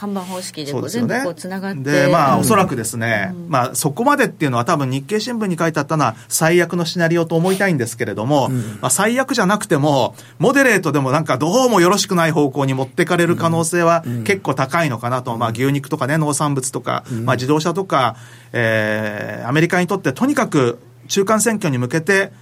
[0.05, 2.07] 看板方式でこう全部こうつながって。
[2.07, 18.17] で、まあ、おそらくですね、うん、まあ、そこまでっていうのは多分日経新聞に書いてあったのは最悪のシナリオと思いたいんですけれども、うん、まあ、最悪じゃなくても、モデレートでもなんかどうもよろしくない方向に持ってかれる可能性は結構高いのかなと、まあ、牛肉とかね、農産物とか、まあ、自動車とか、
[18.53, 22.33] えー、アメリカにとってとにかく中間選挙に向けて、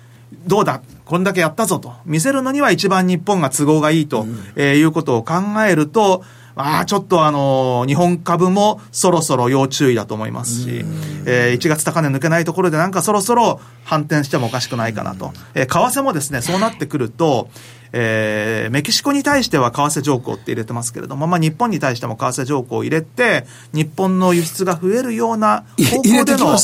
[0.46, 1.92] どうだこんだけやったぞと。
[2.06, 5.34] 見せるのには一番日本が都合がいいと、えー、いうことを考
[5.68, 10.84] えると、ああ、ちょっとあの、日本株もそろそろ要注意だと思いますし、
[11.26, 15.32] えー、1月高値抜けないところでなんかそろそろ反転してもおかしくないかなと。
[15.54, 17.48] えー、為替もですね、そうなってくると、
[17.92, 26.58] えー、メキシコに対しては為替条項って入れてますけれども、まあ、日本に対しても為替条項を入れて、日本の輸出が増えるような方向での、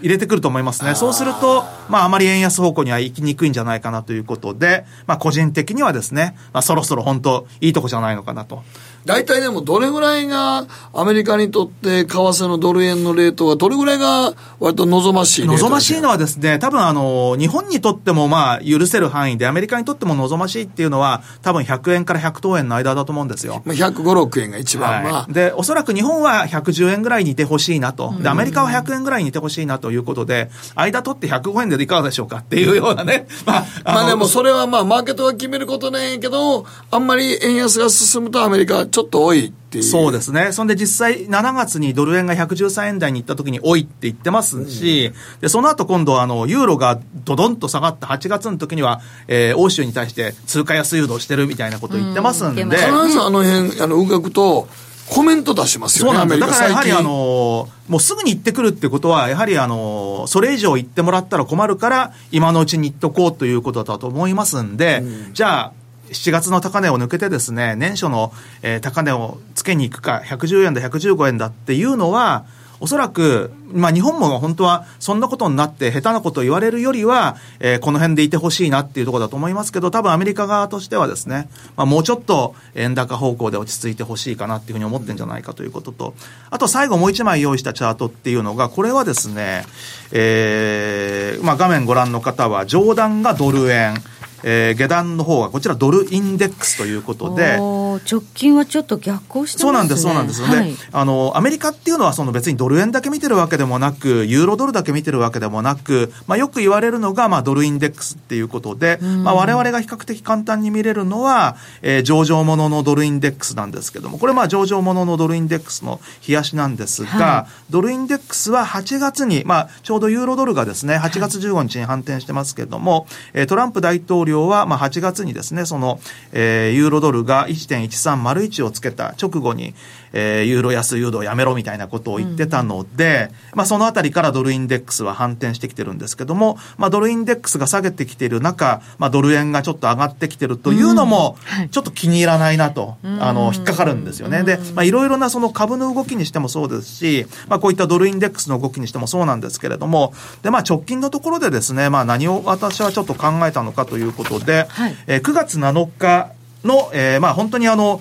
[0.00, 0.94] 入れてくると思いますね。
[0.94, 8.62] そうすると、まあ、あまり円安方向には行きにくいんじゃないかなということで、まあ、個人的にはですね、まあ、そろそろ本当、いいとこじゃないのかなと。
[9.08, 23.62] 大体でもどれぐらいがアメリカにとって為替のドル円のレートはどれぐらいが割と望ましい望ましいのはですね、多分あの、日本にとってもまあ許せる範囲で、アメリカにとっても望ましいっていうのは、多分100円から100等円の間だと思うんですよ。
[23.64, 25.32] まあ、105、6円が一番、はい、まあ。
[25.32, 28.12] で、おそらく日本は110円ぐらいにいてほしいなと。
[28.20, 33.26] で、アメリカは100円ぐらいにいてほしいなということで、間取って105円でいかがでしょうかっていうようなね。
[33.46, 39.52] まあ、まあでもそれはまあマーケットが決めることなんやけど、あんまり円安が進むとアメリカはちょっと多い。
[39.82, 40.50] そうですね。
[40.50, 52.64] そんで実際7月にドル円が113円台に行った時に多いって言ってますし、うん、で、その後今度あの、ユーロがドドンと下がった8月の時には、えー、欧州に対して通貨安誘導してるみたいなこと言ってますんで。
[52.64, 54.66] 必ずあの辺、あの、動くと、
[55.10, 56.46] コメント出しますよね、そうなんだ。
[56.46, 65.72] だからやはりあの、もうすぐに行ってくるってことは、やはりあの、それ以上言ってもらったら困るから、今のうちに言っとこうということだと思いますんで、うん、じゃあ、
[66.10, 72.44] 7月の高値を抜けてですね、年初の、えー、高値をつけに行くか、110円だ、115円だっていうのは、
[72.80, 86.14] おそらく、まあ日本も本当はそんなことになって下手なことを言われるよりは、えー、この辺でいてほしいなっていうところだと思いますけど、多分アメリカ側としてはですね、まあもうちょっと円高方向で落ち着いてほしいかなっていうふうに思ってんじゃないかということと、
[86.50, 89.64] あと最後もう一枚用意したチャートっていうのが、これはですね、
[90.12, 93.94] えー、まあ画面ご覧の方は上段がドル円、
[94.42, 97.58] えー、下段の方はこちらドルインデックスということで
[97.98, 99.62] 直近はちょっと逆行してね。
[99.62, 126.00] そうなんですそうなんです、はい、であのアメリカっていうのはその別にドル円だけ見てるわけでもなくユーロドルだけ見てるわけでもなく、まあ、よく言われるのが、まあ、ドルインデックスっていうことで、まあ、我々が比較的簡単に見れるのは、えー、上場もののドルインデックスなんですけどもこれまあ上場もののドルインデックスの冷やしなんですが、はい、ドルインデックスは8月に、まあ、ちょうどユーロドルがですね8月15日に反転してますけれども、はい、トランプ大統領は、まあ、8月にですね、その、
[126.32, 127.46] えー、ユーロドルが
[127.88, 129.74] 1.1301をつけた直後に、
[130.12, 141.36] えー、ユーロ安誘導やめろみたいなことを言ってたので、うん、まあそのあたりからドルインデックスは反転してきてるんですけども、まあドルインデックスが下げてきている中、まあドル円がちょっと上がってきてるというのも、
[141.70, 144.42] ちょっと気に入らないなと、うん、あの、引っかかるんですよね。
[144.42, 156.32] で、まあいろいろなその株の動きにしてもそうですし、まあこういったドルインデックスの動きにしてもそうなんですけれども、で、まあ直近のところでですね、まあ何を私はちょっと考えたのかということで、はい、えー、9月7日
[156.64, 158.00] の、えー、まあ本当にあの、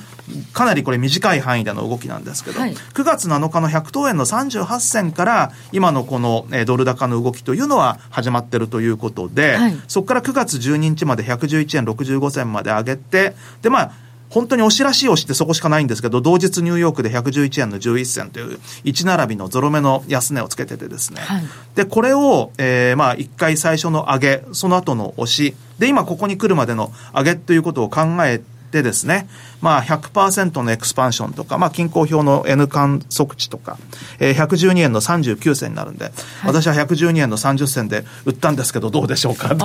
[0.54, 13.92] かなりこれ短い範囲での動きなんですけど、はい、9月7日の100等円の38銭から今のこのドル高の動きというのは始まってるということで、はい、そこから9月12日まで111円65銭まで上げて、でまあ、
[14.30, 21.22] 本当に押しらしい押しってそこしかないんですけど、同日ニューヨークで111円の11銭という1並びのゾロ目の安値をつけててですね。
[21.22, 21.44] はい、
[21.76, 29.30] で、これを、えー、まあ、1回最初の上げ、その後の押し、で、今ここに来るまでの上げということを考えて、でですね、
[29.62, 33.78] まあ100%のエクスパンションとか、まあ均衡表の N 観測値とか、
[34.20, 36.14] えー、112円の39銭になるんで、はい、
[36.46, 39.56] 私は112円の30銭で売ったんですけど、どうでしょうか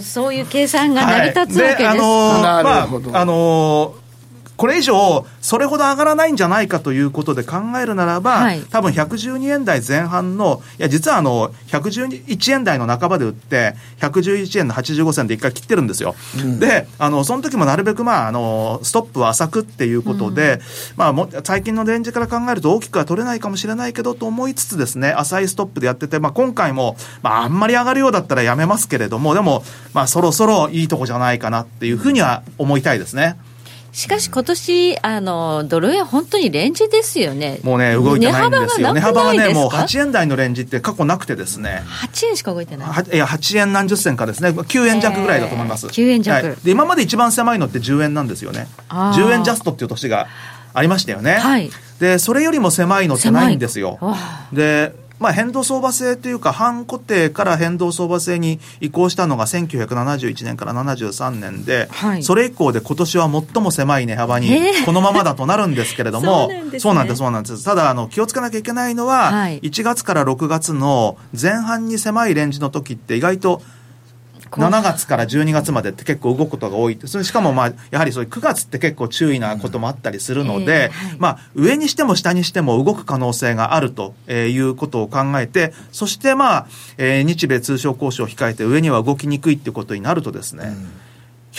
[0.00, 4.09] そういう計算が成り立つわけですか、はい、あのー、まあ、あのー
[4.60, 16.14] これ以上、それほど上がらないんじゃないかということで考えるならば、はい、多分112円台前半の、いや、実はあの、111円台の半ばで売って、111円の85銭で一回切ってるんですよ。
[16.36, 20.60] うん、で、あの、その時もなるべく、まあ、あの、ストップは浅くっていうことで、うん、
[20.98, 33.38] まあも、最近のレンジから考えると大きくは取れないかもしれないけどと思いつつですね、浅いストップでやってて、まあ、今回も、まあ、あんまり上がるようだったらやめますけれども、でも、まあ、そろそろいいとこじゃないかなっていうふうには思いたいですね。
[33.92, 37.58] しかし今年あのドル円本当にレンジですよね。
[37.62, 38.92] もうね動いてないんですよ。
[38.92, 41.82] 値幅がねもう8円台のレンジって過去なくてですね。
[41.86, 42.88] 8円しか動いてない。
[42.88, 44.50] いや8円何十銭かですね。
[44.50, 45.88] 9円弱ぐらいだと思います。
[45.88, 48.68] 9円弱、はい、で今まで一番狭いのって10円なんですよね。
[48.88, 50.28] 10円ジャストっていう年が
[50.72, 51.34] ありましたよね。
[51.34, 51.70] はい。
[51.98, 53.98] でそれよりも狭いのってないんですよ。
[54.52, 64.50] でまあ、変動相場制というか、半固定から変動相場制に移行したのが1971年から73年で、はい、それ以降で今年は最も狭い値幅に、
[64.86, 66.48] このままだとなるんですけれども、
[66.80, 67.62] そうなんです、そうなんです。
[67.62, 73.60] ただ、あの、気をつけなきゃいけないのは、はい、1月から6月の前半に狭いレンジの時って意外と、
[74.50, 86.66] 7月から12月までって結構動くことが多いそれしかもまあやはりそういう9月って結構注意なこともあったりするので、まあ上にしても下にしても動く可能性があるということを考えてそしてまあ、
[86.98, 90.74] えー、日米通商交渉を控えて上には動きにくいっていうことになるとですね、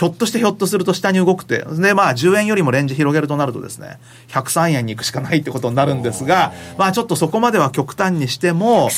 [0.01, 3.99] ひょっとしてひょっとすると下に動くって、で、まあ、10円よりもレンジ広げるとなるとですね、
[4.29, 8.89] 103円に行くしかないってことになるんですが、まあ、ちょっとそこまでは極端にしても、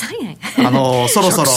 [0.56, 1.50] あの、そろそろ、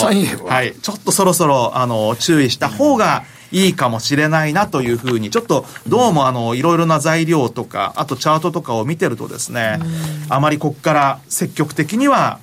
[0.50, 0.64] は。
[0.64, 3.24] い、ちょっとそろそろ、あの、注意した方が、
[3.54, 9.80] いいかもしれないなというふうに、ちょっとどうもあの、いろいろな材料とか、あとチャートとかを見てるとですね、
[10.28, 12.40] あまりここから積極的には、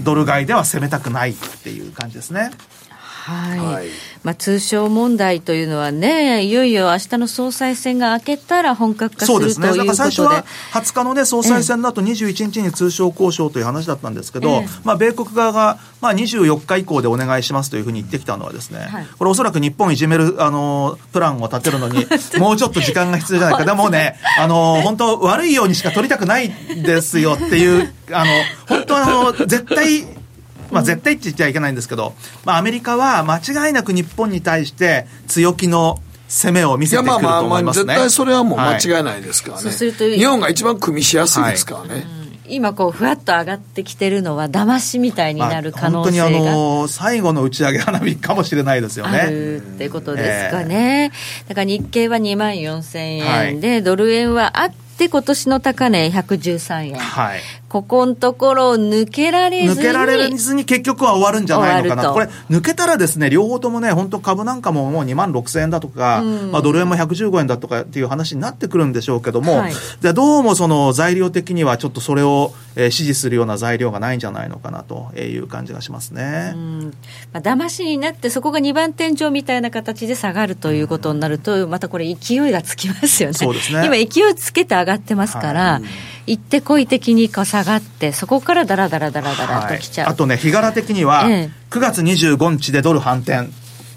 [0.00, 2.50] ドル買いでは攻めたくないっていう感じですね。
[3.28, 3.88] はい、はい、
[4.22, 22.06] まあ、通商問題というのはね、いよいよ明日の総裁選が明けたら本格化するということで、そうですね、だから最初は20日の、ね、総裁選の後21日に通商交渉という話だったんですけど、ええ、まあ、米国側が、まあ、24日以降でお願いしますというふうに言ってきたのはですね、はい、これ、おそらく日本いじめるあのプランを立てるのに、
[22.40, 26.50] もうちょっと時間が必要じゃないか、でもね、あの本当、悪いようにしか取りたくない
[26.82, 28.30] ですよっていう、あの
[28.66, 30.17] 本当あの、絶対、
[30.70, 32.14] まあ、絶対って言っちゃいけないんですけど、
[32.44, 35.98] まあ、アメリカは間違いなく日本に対して強気の
[36.28, 37.86] 攻めを見せてくると思いますね。
[37.86, 39.64] まあまあ絶対それはもう間違いないですからね。
[39.64, 41.94] はい、日本が一番組みしやすいですからね。
[41.94, 49.18] はい今こうふわっと上がってきてるのは騙しみたいになる可能性が、まあ、本当にあの最後の打ち上げ花火かもしれないですよね。
[49.18, 51.12] あるってことですかね。
[51.12, 56.94] えー、だから日経は2万4000円で、はい、ドル円はあって今年の高値113円。
[56.96, 57.40] はい。
[57.68, 59.80] ここのところを抜けられずに。
[59.80, 62.12] 抜けられずに結局は終わるんじゃないのかな。
[62.12, 76.52] これ、抜けたらですね、両方ともね、本当株なんかももう2万6千円だとか、うん、まあドル円も115円だとかっていう話になってくるんでしょうけども、はい、じゃどうもその材料的にはちょっとそれを、えー、支持するような材料がないんじゃないのかなという感じがしますね。
[76.54, 76.94] うん。
[77.34, 83.34] まあ、騙しになって、そこが2番天井みたいな形で下がるということになると、またこれ勢いがつきますよね。
[83.34, 83.84] そうですね。
[83.84, 91.50] 今勢いつけて上がってますから、はい行ってこい的にこう下がってそこからだらだらだらだらときちゃう、はい、あとね日柄的には、9
[91.80, 93.48] 月25日でドル反転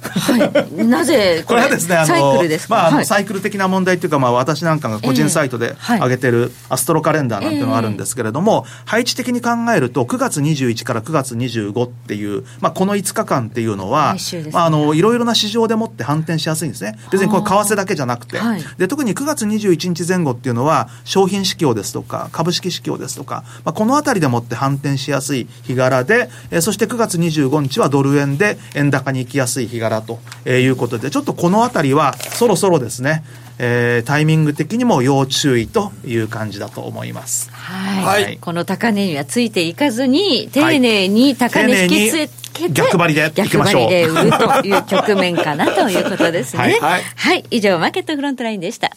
[0.01, 14.19] はい、なぜこれはですね、あの、サイクルですか、まあ、はい、サイクル的な問題というか、まあ、私なんかが個人サイトで上げてるアストロカレンダーなんていうのがあるんですけれども、えー、配置的に考えると、9月21から9月25っていう、まあ、この5日間っていうのは、ね、
[14.51, 16.97] まあ、あの、いろいろな市場でもって反転しやすいんですね。
[17.11, 33.23] 別にこれ為替だけじゃなくて、はい、で、特に9月21日前後っていうのは、商品市況ですとか、株式市況ですとか、まあ、このあたりでもって反転しやすい日柄で、えー、そして9月25日はドル円で円高に行きやすい日柄といういうことで、ちょっとこのあたりはそろそろですね、
[33.59, 37.51] えー、タイミング的にも要注意という感じだと思います。
[37.51, 38.23] はい。
[38.23, 42.13] はい、この高値にはついていかずに、丁寧に高値引きつ
[42.53, 46.61] けて、逆張りで逆張りで売るという局面かなということですね。
[46.61, 47.45] はい、はい、はい。
[47.51, 48.91] 以上、マーケットフロントラインでした。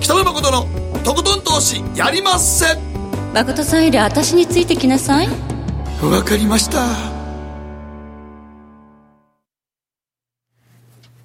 [0.00, 0.66] 北野誠の
[1.02, 2.78] とことん投資やりまっせ
[3.34, 5.55] 誠さんより私についてきなさい。
[6.02, 7.16] わかりました。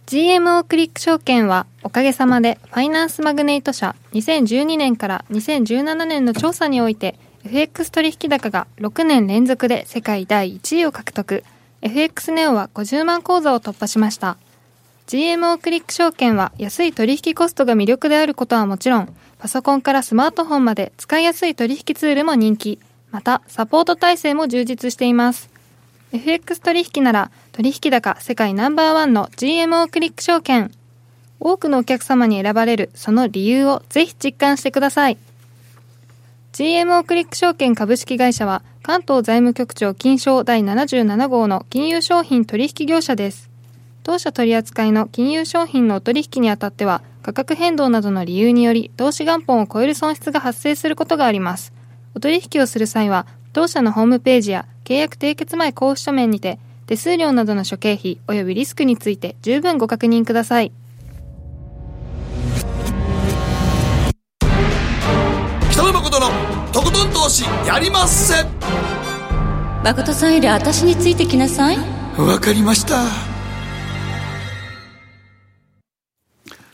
[0.06, 11.44] GMO クリック証券はおかげさまでファイナンスマグネイト社2012年から2017年の調査において FX 取引高が6年連続で世界第1位を獲得。
[11.82, 14.38] FX ネオは50万口座を突破しました。
[15.08, 22.80] GMO クリック証券は安い取引コストが魅力であることはもちろんパソコンからスマートフォンまで使いやすい取引ツールも人気。
[23.12, 25.50] また、サポート体制も充実しています。
[26.14, 30.72] FX 取引なら、取引高世界ナンバーワンの GMO クリック証券。
[31.40, 35.18] 多くのお客様に選ばれるその理由をぜひ実感してください。
[36.54, 43.50] GMO クリック証券株式会社は、関東財務局長金賞第77号の金融商品取引業者です。
[44.04, 51.72] 当社取扱いの金融商品の取引にあたっては、価格変動などの理由により、投資元本を超える損失が発生することがあります。
[52.16, 60.72] お取引をする際は、当社のホームページや契約締結前交付書面にて、手数料などの諸経費及びリスクについて十分ご確認ください。
[65.72, 66.28] 北野誠の
[66.74, 68.46] とことん投資やりまっせ。
[69.84, 71.78] 誠さんより私についてきなさい。
[72.18, 73.31] わかりました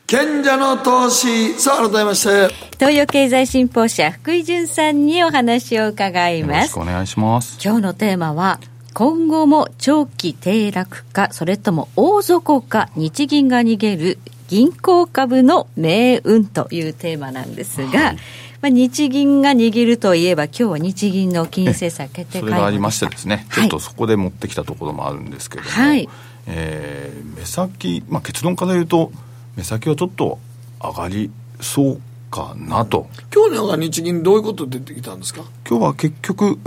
[0.09, 1.59] 賢者の投資。
[1.59, 2.47] さあ改めまして。
[2.79, 6.53] 東洋経済新報社福井潤さんにお話を伺います。
[6.53, 7.59] よろしくお願いします。
[7.61, 8.61] 今日のテーマは
[8.93, 18.15] 今後も長期低落かそれとも大底か日銀が逃げる銀行株の命運というテーマなんですが、はい。
[18.61, 26.07] まあ、日銀が握るといえば、今日は日銀の金融政策決定会それがありましてですね、ちょっとそこで持ってきたところもあるんですけれども、はい、
[26.45, 29.11] えー、目先、まあ、結論から言うと、
[29.57, 30.37] 目先はちょっと
[30.79, 33.07] 上がりそうかなと。
[33.33, 35.41] 今日のが日銀どういうこと出てきたんですか？
[35.69, 36.57] 今日は結局、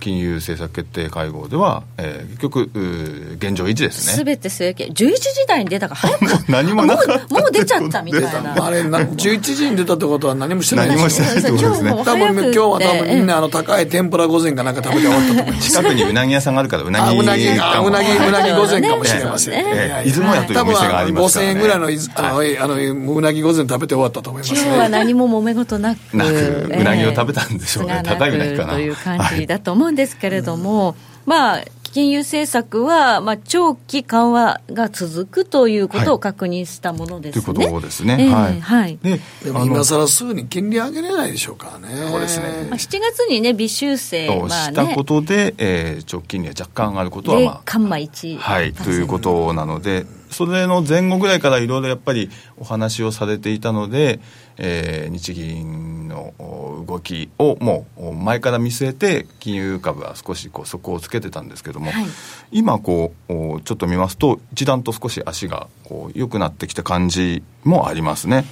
[0.00, 2.70] 金融政策決定会合では、えー、結局、
[3.38, 4.12] 現状維持ですね。
[4.14, 5.04] すべて据え置き。
[5.04, 6.44] 11時台に出たから早く。
[6.50, 7.42] 何もなかったもう。
[7.42, 8.54] もう出ちゃったみたいな。
[8.64, 11.90] あれな、11時に出たってことは何もしてない何もしてないってことですね。
[11.90, 15.70] 多分今日は多分みんなあの高い天ぷら御膳かなんか食べて終わったと思います。
[15.70, 17.18] 近くにうなぎ屋さんがあるから、うなぎ。
[17.18, 19.54] うなぎ、うなぎ、うなぎ御膳かもしれません。
[19.54, 21.52] え出雲屋というお店がありますから、ね。
[21.52, 26.16] 5000円ぐらいの、あの、あの、うなぎ御膳食べて終わったと思います日は何も揉め事なく。
[26.16, 28.02] なく、うなぎを食べたんでしょうね。
[28.04, 28.74] 高いうなぎかな。
[28.74, 31.64] という感じだと思うんですけれども、まあ、
[31.96, 37.44] 金融政策は、まあ、長期緩和が続くということを確認したものですね。
[37.46, 38.16] と、はい、いうことですね。
[38.20, 38.60] えー、はい。
[38.60, 42.10] はい、ででも今更すぐに金利上げれないでしょうからね。
[42.10, 42.68] そうですね。
[42.70, 47.60] 7月にね、微修正をしたことで、まあね、えー、直近には若干上がることは、まあ。
[47.64, 48.36] カンマ1。
[48.36, 48.74] はい。
[48.74, 54.20] ということなので、それの前後ぐらいからいろいろやっぱりお話をされていたので、
[54.58, 56.34] えー、日銀の
[56.86, 62.06] 動きをもう前から見据えて金融株は少しこう底をつけてたんですけども、はい、
[62.52, 63.32] 今こう
[63.62, 68.44] ちょっと見ますと一段と少し足がこう良くなってきた感じもありますね。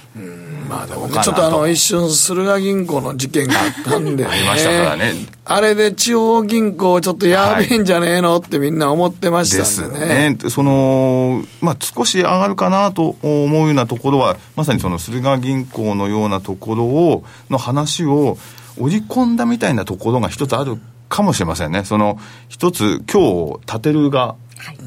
[0.69, 5.13] まあでもね、ちょっとあの一瞬駿河銀行の事件があったんで、ね、ありましたからね。
[5.45, 10.31] あれで地方銀行ちょっとやべえんじゃねえのってみんな思ってましたんでね。
[10.31, 10.49] ですね。
[10.49, 18.37] その、まあ少し上がるかなと思うようなところは、まさにその駿河銀行のようなところを、の話を
[18.77, 20.77] 織り込んだみたいなところが一つある
[21.09, 21.83] かもしれませんね。
[21.83, 22.19] その、
[22.49, 24.35] 一つ今日立てるが、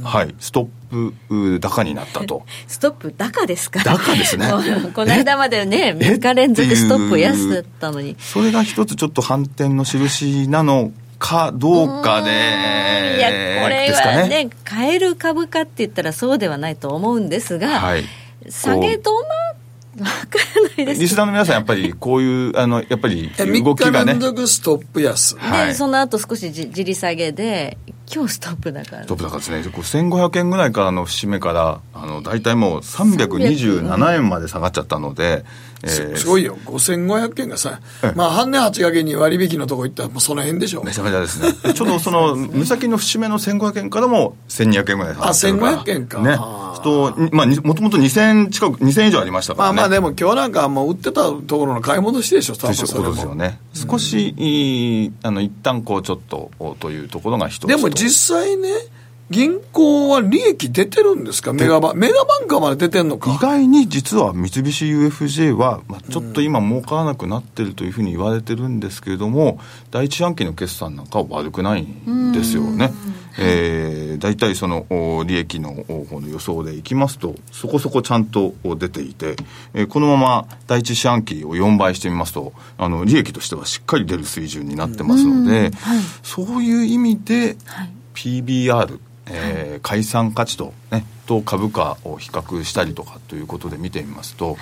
[0.03, 2.45] はい、はい、ストップ高になったと。
[2.67, 4.49] ストップ高ですか高ですね。
[4.95, 8.17] この間までね、3日連続ストップ安だったのに。
[8.19, 12.31] それが一つちょっと反転の印なのかどうかで、
[13.19, 13.29] いや、
[13.63, 18.05] これはね、ね買える株価って言ったらそうではないと思うんですが、はい、
[18.49, 19.48] 下げ止ま
[20.05, 23.31] わからないですリスナーの皆さん、やっぱりこういう、あの、やっぱり
[23.63, 23.99] 動きがね。
[23.99, 25.35] 3日連続ストップ安。
[25.35, 27.79] で、はい、その後少しじじり下げで、
[28.13, 28.85] 今日ストップ高。
[28.85, 29.61] ストップ高ですね。
[29.61, 35.45] 1500円ぐらいからの節目から、あの、大体もう327円まで下がっちゃったので、
[35.83, 36.57] えー、すごいよ。
[36.65, 37.81] 5500円がさ、
[38.15, 40.83] まあ、半年8掛けに割引のとこ行ったら、もうその辺でしょ。
[40.83, 41.53] めちゃめちゃですね。
[41.75, 45.17] ちょっとその、 目先の節目の1500円からも1200円ぐらい。
[45.19, 46.19] あ、1500円か。
[46.21, 46.39] ね。
[46.79, 53.59] と、まあ、もともと2000近く、2000以上ありましたから、ね、まあまあでも今日なんかもう売ってたところの買い戻しでしょ、多分そそうですよね。
[53.75, 56.51] 少し、いあの、一旦こうちょっと、
[56.81, 58.69] というところが一つでも実際ね、
[59.31, 61.53] 銀行は利益出てるんですか？
[61.53, 63.35] メガバメガバンカーまで出てんのか？
[63.35, 69.61] 意外に実は三菱 UFJ は、まあ、ちょっと今儲からなくなってるというふうに言われてるんですけれども、
[69.91, 72.91] 第一四半期の決算なんかは悪くないんですよね。
[73.41, 74.87] えー、大体その
[75.27, 79.37] 利益の方の予想でいきますと、そこそこちゃんと出ていて、
[79.75, 85.73] えー、このまま第一四半期を4倍してみますと、あの利益としてはしっかり出る水準になってますので、はい、
[86.23, 87.57] そういう意味で、
[88.15, 88.99] PBR、
[89.31, 94.57] えー、解散価値と,、ね、と株価を比較したりとかということで見てみますと、はい、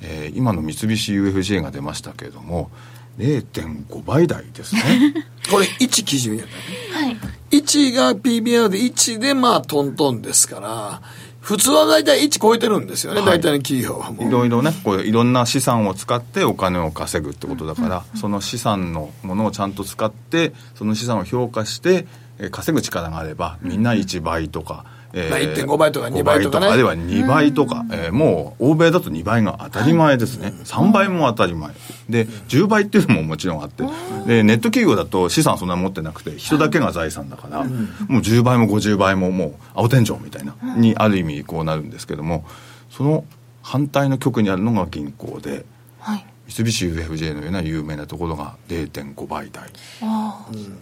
[0.00, 2.70] えー、今の三菱 UFJ が出ましたけれども
[3.18, 5.14] 0.5倍台ですね。
[5.50, 6.46] これ1基準やっ
[6.92, 7.10] たね、は
[7.50, 11.02] い、1が PBR で1でまあトントンですから
[11.40, 26.66] 普通は大体1超えてるんですよね、はい、大体の企業はもいろいろねこういろんな資産を使ってお金を稼ぐってことだから、うん、その資産のものをちゃんと使ってその資産を評価してえー、稼ぐ力があればみんな1倍とか、えーまあ、1.5倍とか2倍とかね。
[26.66, 30.52] あるいは2倍とか、えー、もう欧米だと2倍が当たり前ですね。
[30.64, 31.72] 3倍も当たり前。
[32.08, 33.84] で、10倍っていうのももちろんあって、
[34.26, 42.44] で、ネット企業だと資産そんなに持ってなくて、人だけが財産だから、もう10倍も50倍ももう青天井みたいな、にある意味こうなるんですけども、
[42.90, 43.24] その
[43.62, 45.64] 反対の局にあるのが銀行で、
[45.98, 49.70] はい三菱 UFJ のような有名なところが0.5倍台。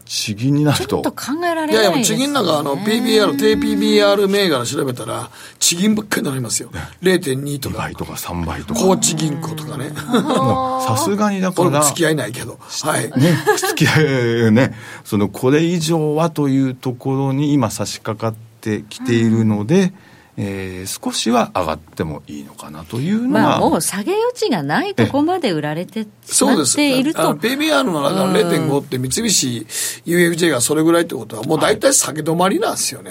[0.04, 0.86] 地銀になると。
[0.88, 6.70] ちょっと考えられない、ね、いやいや地銀なんかあの PBR 低 PBR 銘柄調べたら地銀ばっかりになりますよ。
[7.02, 7.76] 0.2とか。
[7.76, 8.80] 2倍とか3倍とか。
[8.80, 9.90] 高知銀行とかね。
[9.90, 12.58] さすがにだから付き合いないけど。
[12.60, 13.08] はい。
[13.20, 14.74] ね付き合いね。
[15.04, 19.94] そのこれ以上はというところに今差し掛かってきているので、うん
[20.42, 27.34] えー、少しは上がってもいいのかなというのは、まあ、もう下げ余地がないとこまで売られてしまっていると。
[27.34, 29.66] PBR の中の0.5って三菱
[30.06, 33.10] UFJ がそれぐらいってことは、もう大体下げ止まりなんですよね。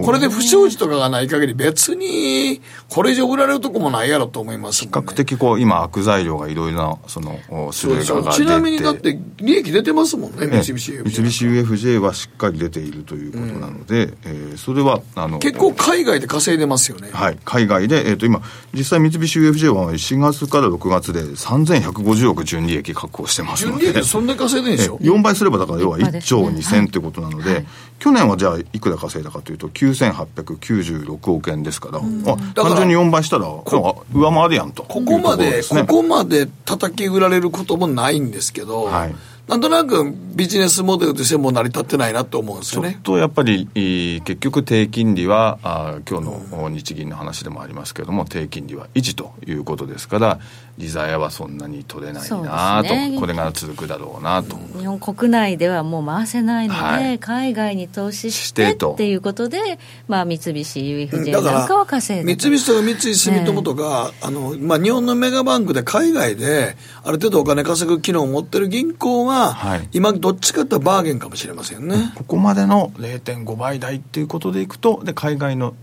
[0.00, 7.38] ー、これで不祥事とかがない限り別にこれ以上売られるとこもないやろと思います、ね、比較的こう今悪材料がいろいろなその
[7.78, 17.08] 種類がちなみにだって利益出てますもんね三菱 UFJ 三菱 UFJ はしっかり出ているということなので、うん、えー、それはあの結構海外で稼いでますよね。
[17.12, 17.38] はい。
[17.44, 18.42] 海外で、えー、と今
[18.74, 23.84] 実際三菱 UFJ は4月から6月で3150億純利益確保してますので。
[23.84, 27.66] 純利益そんな稼いでんでしょ？4倍すればだから要は1兆2000ってことなので、はい、
[27.98, 34.82] 去年はじゃあいくら稼いだかというと9896億円ですから、うん、あ単純に4倍したら上回るやんと。
[34.82, 39.14] ここまで、ね、ここまで叩き売られることもないんですけど、はい
[39.48, 42.92] なんとなくビジネスモデルとしても成り立ってないなと思うんですよね。
[42.92, 50.38] ちょっとやっぱり、結局低金利はあ、今日の日銀の話でもありますけれども、低金利は維持ということですから、
[50.78, 54.56] 利ざやはそんなに取れないなと、ね、これが続くだろうなと。
[54.78, 72.12] 日本国内ではもう回せないので、はい、海外に投資してっていうことで、まあ、三菱 UFJ なんかは稼いで三菱とか三井住友とか、ね、あのまあ、日本のメガバンクで海外である程度お金稼ぐ機能を持ってる銀行は、はい、今、どっちかってバーゲンかもしれませんね。
[72.14, 75.74] ここまでの0.5倍台っていうことでいくと、で海外の、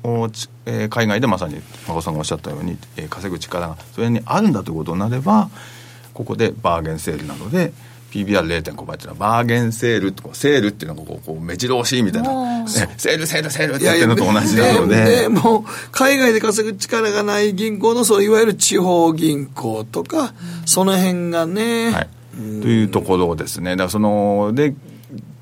[0.66, 5.50] えー、海外でまさに孫さんがおっしゃったように、えー、稼ぐ力がそれにあるんだということになれば、
[6.14, 7.74] ここでバーゲンセールなので、
[8.16, 20.34] PBR0.5 倍っていうのはバーゲンセールとセールっていうのがこうこう目白押しみたいな、ね、セールセールセールって言ってるのと同じなのでもう海外で稼ぐ力がない銀行のそういわゆる地方銀行とか、
[20.66, 23.72] その辺がね、はい、というところですね。
[23.72, 24.74] だからそので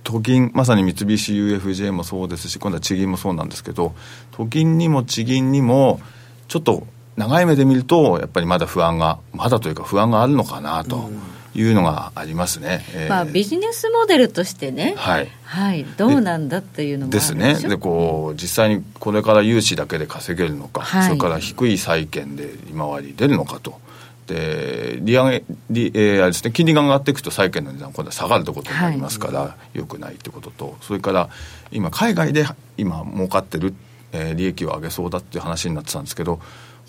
[0.04, 3.96] 都銀まさに三菱 UFJ もそうですし今度は地銀もそうなんですけど
[4.32, 6.00] 都銀にも地銀にも
[6.48, 6.86] ちょっと
[7.16, 11.10] 長い目で見るとやっぱりまだ不安がまだというか不安があるのかなと。
[11.56, 17.54] いうのがありますね、えー、まあ、ビジネスモデルとしてね、はい、はい、どうなんだっていうのもですね。
[17.54, 23.80] でこう実際にこれから融資だけで稼げるのか、はい、それから低い債券で利回り出るのかと
[24.28, 30.78] で利上げ利、えー、ですね、金利が上がっていくと債券の値段今度は下がるということになりますから、はい、よくないということと。
[30.82, 31.30] それから
[31.72, 32.46] 今海外で
[32.78, 33.74] 今儲かってる、
[34.12, 36.40] えー、利益を上げそうだっていう話になってたんですけど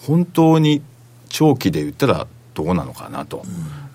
[0.07, 0.83] 本当に
[1.29, 3.45] 長期で言ったらどうなのかなと、うん、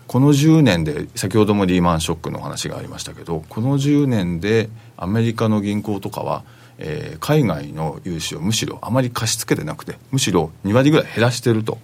[0.07, 6.43] この10年で先ほどもリーマンショックの話がありましたけどこの10年でアメリカの銀行とかは
[6.79, 11.77] えー、海外の融資をむしろあまり貸し付けてなくてむしろ2割ぐらい減らしてると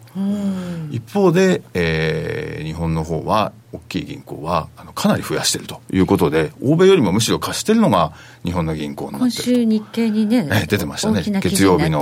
[0.96, 8.14] 一方で、えー、日本の方は大きい銀行はあのかなり増やしているということで、欧米よりもむしろ貸してるのが
[8.46, 12.02] 日本の銀行にな今週、日経にね、え出てましたね、月曜日の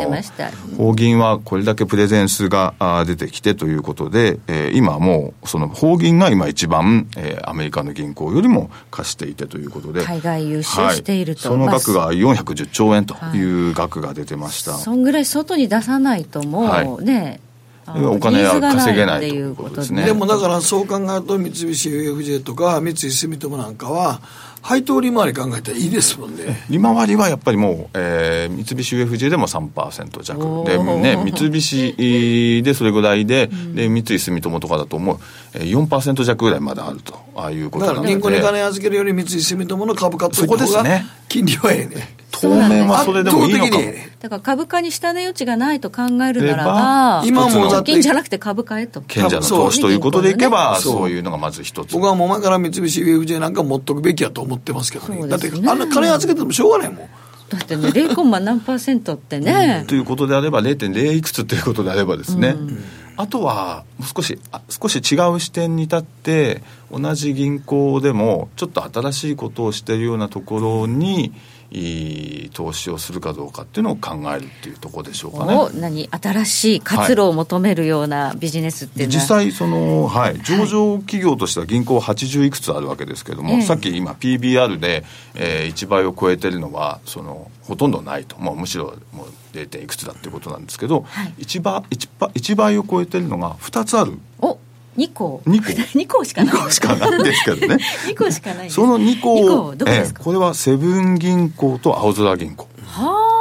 [0.77, 2.75] 法銀はこれだけプレゼンスが
[3.07, 14.73] 出てきてということで、えー、今もう、その法銀が今一番、えー、アメリカの銀行よりも貸していてということで、海外融資していると、はい、その額が410兆円という額が出てました。
[14.73, 17.39] はい、そんぐらい外に出さないともうね、はい
[17.87, 20.05] お金は稼げないということですね。
[20.05, 24.21] でもだからそう考えると三菱 UFJ とか三井住友なんかは
[24.61, 26.63] 配当利回り考えたらいいですもんね。
[26.69, 35.19] 利回りはやっぱりもう、えー、三菱 UFJ でも3%弱で、ね、三菱でそれぐらいで、うん、で三井住友とかだとも
[35.53, 42.22] う4%弱ぐらいまであるとああいうことなので銀行に金預けるより三井住友の株買っといた方が金利はええね。
[42.43, 43.83] 当面はそれでもいいのかも。
[44.19, 49.01] だから株価に下値余地がないと考えるならば、今も貯金じゃなくて株価へと。
[49.01, 51.93] 賢者の投資ということでいけば、そういうのがまず一つ。
[51.93, 55.27] 僕はもう前から三菱 UFJ なんか持っとくべきやと思ってますけどね。
[55.27, 57.09] だって、あの金預けてもしょうがないもん。
[57.49, 59.87] だってね、0コンマ何パーセントってね、うん。
[59.87, 62.83] ということであれば、0.0いくつということであればですね、うん、
[63.15, 63.83] あとは
[64.15, 64.39] 少し
[64.69, 71.33] 少し違う視点に立って同じ銀行でもちょっと新しいことをしているようなところに
[71.73, 75.81] いい投資をするかどうかっていうのを考えるっていうところでしょうかね。
[75.81, 76.07] 何？
[76.09, 85.03] 新しい活路を求めるようなビジネスっていうのは、実際その、はい、上場企業としては銀行80いくつあるわけですけれども、はい、さっき今 PBR で、
[85.33, 89.83] えー、1倍を超えてるのはそのほとんどないと、まあ、むしろもう 0.
[89.83, 94.19] いくつだっていうことなんですけど、はい、1, 倍 1, 1倍を超えてるのが2つある。
[94.41, 94.59] お
[94.97, 95.41] 2個。
[95.45, 95.69] 2個
[95.99, 96.55] ,2 個しかない。
[96.55, 97.77] 2個しかないんですけどね。
[98.07, 102.67] 2個しかないその2個えこれはセブン銀行と青空銀行。
[102.85, 103.33] はあ、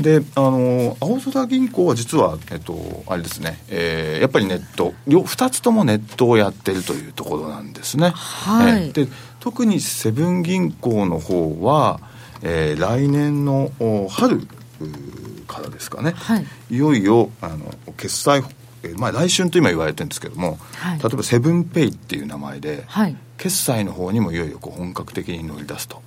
[0.00, 4.94] であの青空銀行は実は、えっと、あれですね、えー、やっぱりネット。
[5.06, 9.08] 両2つともネットをやってるというところなんですね、はい、で
[9.40, 12.00] 特にセブン銀行の方は、
[12.42, 13.70] えー、来年の
[14.08, 14.46] 春
[15.46, 18.42] からですかね、はい、いよいよあの決済
[18.96, 20.98] まあ、来春と今言われてるんですけども、はい。
[20.98, 23.16] 例えばセブンペイっていう名前で、はい。
[23.38, 26.00] 決済の方にもいよいよこう本格的に乗り出すと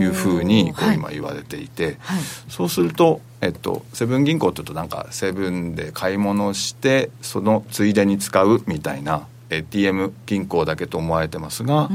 [0.00, 0.96] いうふうにこはい。
[0.96, 2.22] う今言われていて、はい。
[2.48, 11.88] そうすると、えっと、セブン銀行っていうとなんかセブンで買い物してそのついでに使うみたいな ATM 銀行だけと思われてますが、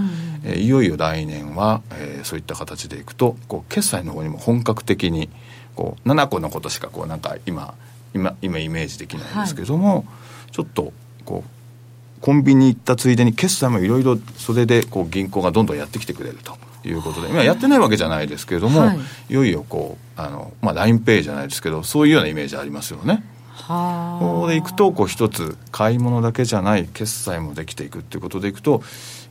[0.43, 5.29] えーいよいよ来年は、えーそういった形でいくとこう決済の方にも本格的に
[5.75, 7.73] こう7個のことしかこうなんか今
[8.15, 10.05] 今今イメージできないんですけども、
[10.51, 10.93] ちょっと
[11.25, 16.57] こうコンビニ行ったついでに決済もいろいろそれでこう銀行がどんどんやってきてくれると
[16.87, 18.99] いうことで今やってないわけじゃないですけれども、はい。
[19.29, 23.23] い、よいよこうあの、まあ、LINEPay じゃないですけどそういうようなイメージありますよね。
[23.51, 28.81] はここでいくとこう一つ買い物だけじゃない決済もできていくっていうことでいくと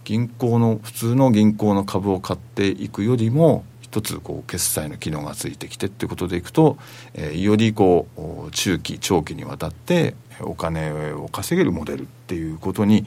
[0.04, 3.64] 銀行の普通の銀行の株を買っていくよりも
[3.94, 6.78] 一つこう決済の機能がついてきてっていうことでいくと、
[7.12, 13.06] えーよりこう中期長期にわたってお金を稼げるモデルっていうことに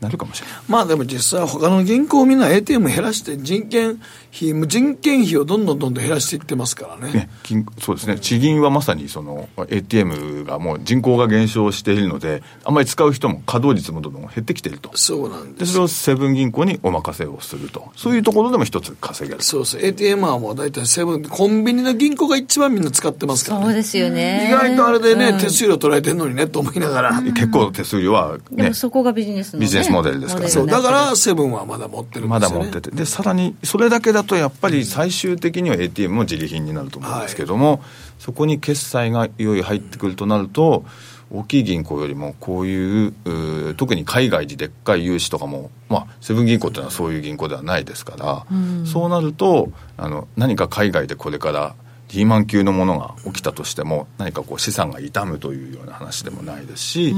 [0.00, 0.56] なるかもしれない。
[0.68, 4.00] まあでも実際他の銀行みんな ATM 減らして人件
[4.34, 7.12] 費、人件費をどんどんどんどん減らしていってますからね。
[7.12, 15.60] ね、金そうですね地銀はまさにその ATM がもう人口が減少しているのであんまり使う人も稼働率もどんどん減ってきているとそうなんで。
[15.60, 19.80] ですそれをセブン銀行にお任せをするとそういうところでも一つ稼げるそうそう。
[19.82, 23.64] ATM はもう大体セブン、コンビニの銀行が一番みんな使ってますから、ね。
[23.66, 27.22] そうですよね意外とあれでね、うん手数料取られてんのにね、と思いながら。
[27.22, 30.48] 結構手数料はねでもそこがビジネスの、ね、ビジネスモデルですから。
[30.48, 32.56] そう、だからセブンはまだ持ってるんですよ、ね。
[32.56, 32.90] まだ持ってて。
[32.90, 37.82] でさらにそれだけだとやっぱり最終的には ATM も自利品になると思うんですけども、
[38.18, 40.84] そこに決済がいよいよ入ってくるとなると
[41.32, 48.46] 大きい銀行よりもこういう特に海外ででっかい融資とかも、まあ、セブン銀行っていうのはそういう銀行ではないですから、
[48.84, 51.74] そうなるとあの何か海外でこれから
[52.12, 57.14] リーマン級のものが起きたとしても何かこう資産が傷むというような話でもないですし、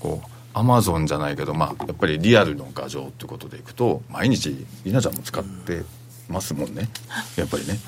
[0.00, 5.82] こうアマゾンじゃないけど、まあ、やっぱりリアルの画像ということでいくと毎日りなちゃんも使って
[6.28, 6.88] ますもんね。
[7.36, 7.78] やっぱりね。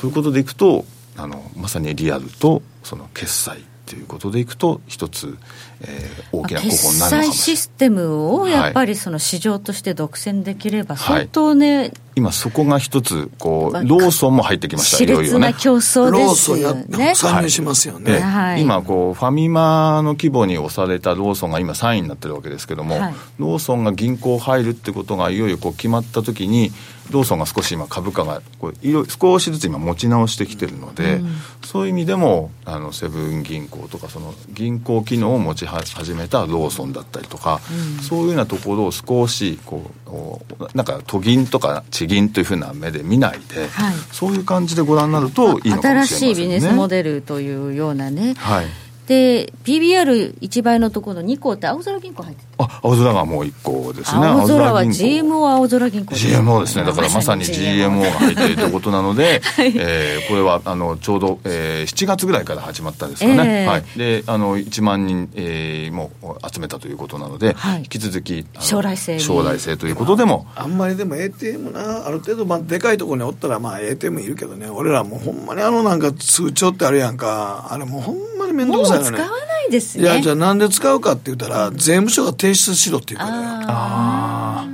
[0.00, 0.84] ということでいくと
[1.16, 5.36] あのまさにリアルとその決済ということでいくと一つ、
[5.80, 7.56] えー大きな候補決になるのかも済シしれない。
[7.56, 15.02] ステムをやっぱりその市場として独占できれば相当ね、今そこが一つこまあうローソンも入ってきました。
[15.02, 15.52] いよいよね。
[15.52, 17.14] な競争ローですソンやよね。
[17.16, 18.12] 参入しますよね。
[18.12, 18.62] ではい。
[18.62, 26.70] 今こうファミマの規模に押されたローソンが今3位になってるわけですけども、はいローソンが銀行入るってことがいよいよこう決まった時に
[27.10, 31.20] ローソンが少し今株価がこう少しずつ今持ち直してきてるので、
[31.64, 37.60] そういう意味でもあのセブン銀行とかその銀行機能を持ちは始めたローソンだったりとか、
[38.02, 40.42] そういうようなところを少しこうお
[40.74, 46.06] なんか都銀とか地銀というふうな目で見ないで、はいそういう感じでご覧になるといいのかもしれませんね。
[46.06, 48.34] 新しいビジネスモデルというようなね。
[48.36, 48.66] はい
[49.10, 52.49] で、PBR1 倍のところの2項って青空銀行入ってる。
[52.64, 54.26] あ青空がもう一個ですね。
[54.26, 56.84] 青空は GMO 青空銀行 GMO ですね。
[56.84, 59.72] だからまさに GMO が入っているということなので、 はい。
[59.76, 66.10] えーこれはあのちょうど、えー7月ぐらいから始まったんですかね、えーはい、であの1万人、えーも
[66.52, 67.78] 集めたということなので、はい。
[67.80, 69.20] 引き続き将来性に。
[69.20, 70.46] 将来性ということでも。
[70.54, 79.18] あんまりでも ATM な、ある程度、まあ、でかいところにおったら、まあ、ATM いるけどね、俺らもうほんまにあのなんか通帳ってあるやんか、あれもうほんまに面倒くさいよね。
[79.18, 80.04] 使わないですね。
[80.04, 84.68] いや、じゃあなんで使うかって言ったら、税務署が提出しろって言うからよあ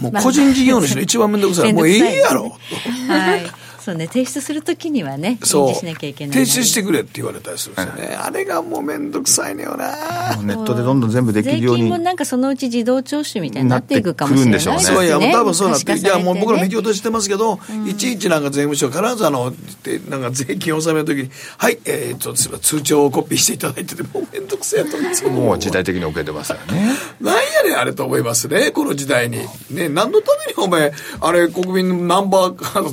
[0.00, 1.72] もう個人事業主の一番面倒くさい。
[1.72, 2.56] もういいやろ。
[2.70, 3.59] ーはい。
[3.90, 5.74] そうね、提出するときにはね、そう。
[5.74, 6.46] しなきゃいけない。
[6.46, 8.14] 提出してくれって言われたりするんですよね。
[8.14, 10.36] あれがもう面倒くさいねよな。
[10.42, 14.74] ネットでどんどん全部できるように税金もなんかそのうち自動徴収みたいになっていくかもしれないですね。
[14.74, 25.30] なってくるんでしょうねそういや、もう多分そうなって、いや、もう僕らも引き日落としてますけど、いちいちなんか税務署、必ずあの、でなんか税金を納めるときに、はい、えー、ちょっと通帳をコピーしていただいてて、もうめんどくせえやと思うんですよ。
[25.30, 29.38] もう時代的に遅れてますよねなんやねん、あれと思いますね、この時代に。
[29.70, 32.92] ね、何のためにお前、あれ、国民のナンバー、あの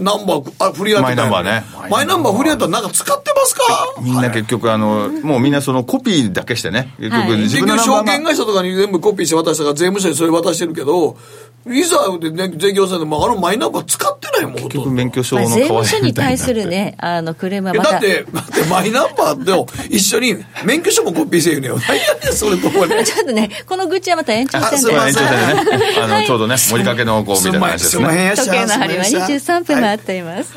[0.00, 1.64] ナンバー、あ、フリーアマイナンバーね。
[1.90, 3.62] マイナンバーフリーアントなんか使ってますか？
[4.00, 6.94] みんな結局あのもうみんなそのコピーだけしてね。
[6.98, 7.40] 結局はい。
[7.40, 11.16] 自分のナンバーが券会社とかに全部コピーして渡したから税務署にそれ渡してるけど、
[11.64, 14.78] いざで、ね、税業者でもあのマイナンバー使ってないもん、ほ結。
[14.78, 17.98] 局免許証まあ、の代わ税務署にりみたいにな対するね、あの、クレームはまだ。
[17.98, 21.78] って、だってマイナンバーと一緒に免許証もコピーせえよねよ。
[21.78, 22.70] 何やねん、それと。
[22.72, 24.92] ちょっとね、この愚痴はまた延長戦で。
[24.92, 28.32] 延長戦でね、あの、ちょうどね、盛りかけのこう、みたいな話ですね。
[28.34, 30.22] 時計の針は23分回ってい。
[30.22, 30.54] ます。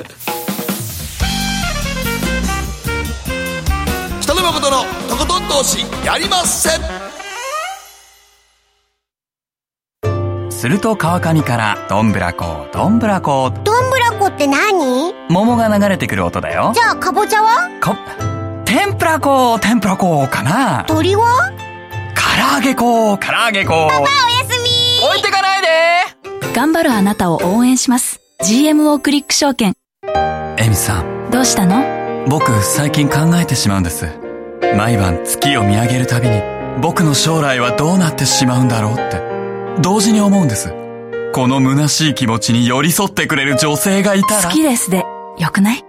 [4.21, 7.24] 北野誠のとことん投資やりません
[10.55, 13.51] すると川上からどんぶらこどんぶらこ。
[13.51, 15.13] どんぶらこって何？
[15.29, 16.71] 桃が流れてくる音だよ。
[16.73, 17.69] じゃあかぼちゃは？
[17.83, 17.93] こ
[18.65, 20.85] て天ぷら粉天ぷら粉かな。
[20.87, 21.51] 鳥は？
[22.15, 24.09] 唐揚げ粉唐揚げ粉パパおや
[24.49, 25.05] すみ。
[25.09, 25.67] 置いてかないで。
[26.55, 28.21] 頑張るあなたを応援します。
[28.41, 29.73] GMO クリック証券。
[30.57, 31.29] エミさん。
[31.31, 31.83] どうしたの？
[32.29, 34.07] 僕最近考えてしまうんです。
[34.77, 36.41] 毎晩月を見上げるたびに
[36.81, 39.34] 僕の将来はどうなってしまうんだろうって
[39.81, 40.73] 同時に思うんです。
[41.33, 44.43] この虚しい気持ちに寄り添ってくれる女性がいたら。
[44.43, 45.03] 好きですで
[45.37, 45.83] よくない？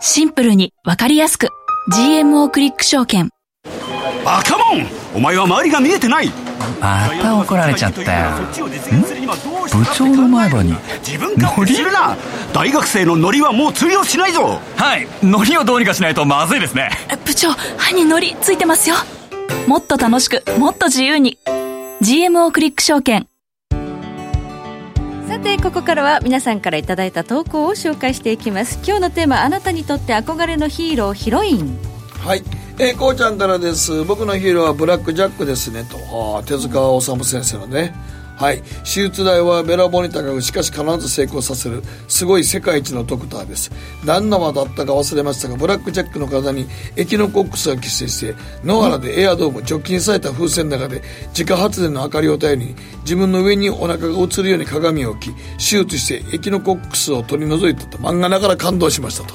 [0.00, 1.48] シンプルにわかりやすく。
[1.92, 3.30] GMO クリック証券。
[4.24, 4.86] バカモン！
[5.14, 6.30] お前は周りが見えてない！
[6.80, 8.30] また怒られちゃったよ。
[9.72, 10.74] 部長の前歯に
[11.06, 12.16] 自分勝手にするな！
[12.52, 14.60] 大学生のノリはもう通用しないぞ！
[14.76, 15.08] はい。
[15.22, 16.90] ノリをどうにかしないとまずいですね。
[17.24, 18.96] 部長歯にノリついてますよ。
[19.66, 21.38] もっと楽しくもっと自由に
[22.04, 23.28] GMO クリック証券。
[25.26, 28.78] さてここからは皆さんからいただいた投稿を紹介していきます。
[28.86, 31.78] 今日のテーマあなたにとって憧れのヒーローヒロイン。
[32.22, 32.42] はい、
[32.78, 34.04] えー、こうちゃんからです。
[34.04, 35.84] 僕のヒーローはブラックジャックですね。
[35.84, 35.96] と。
[35.96, 37.94] あー手塚治虫先生のね
[38.36, 38.62] はい。
[38.82, 43.70] 手術代はべらぼうに高くしかし必ず成功させるすごい世界一のドクターです。
[44.04, 46.66] 何生だったか忘れましたがブラックジャックの体に
[46.96, 57.84] エキノコックスが寄生して野原でエアドーム除菌された風船の中で自家発電の明かりを頼りに自分の上にお腹が映るように鏡を置き手術してエキノコックスを取り除いた。
[57.86, 59.34] と漫画ながら感動しましたと。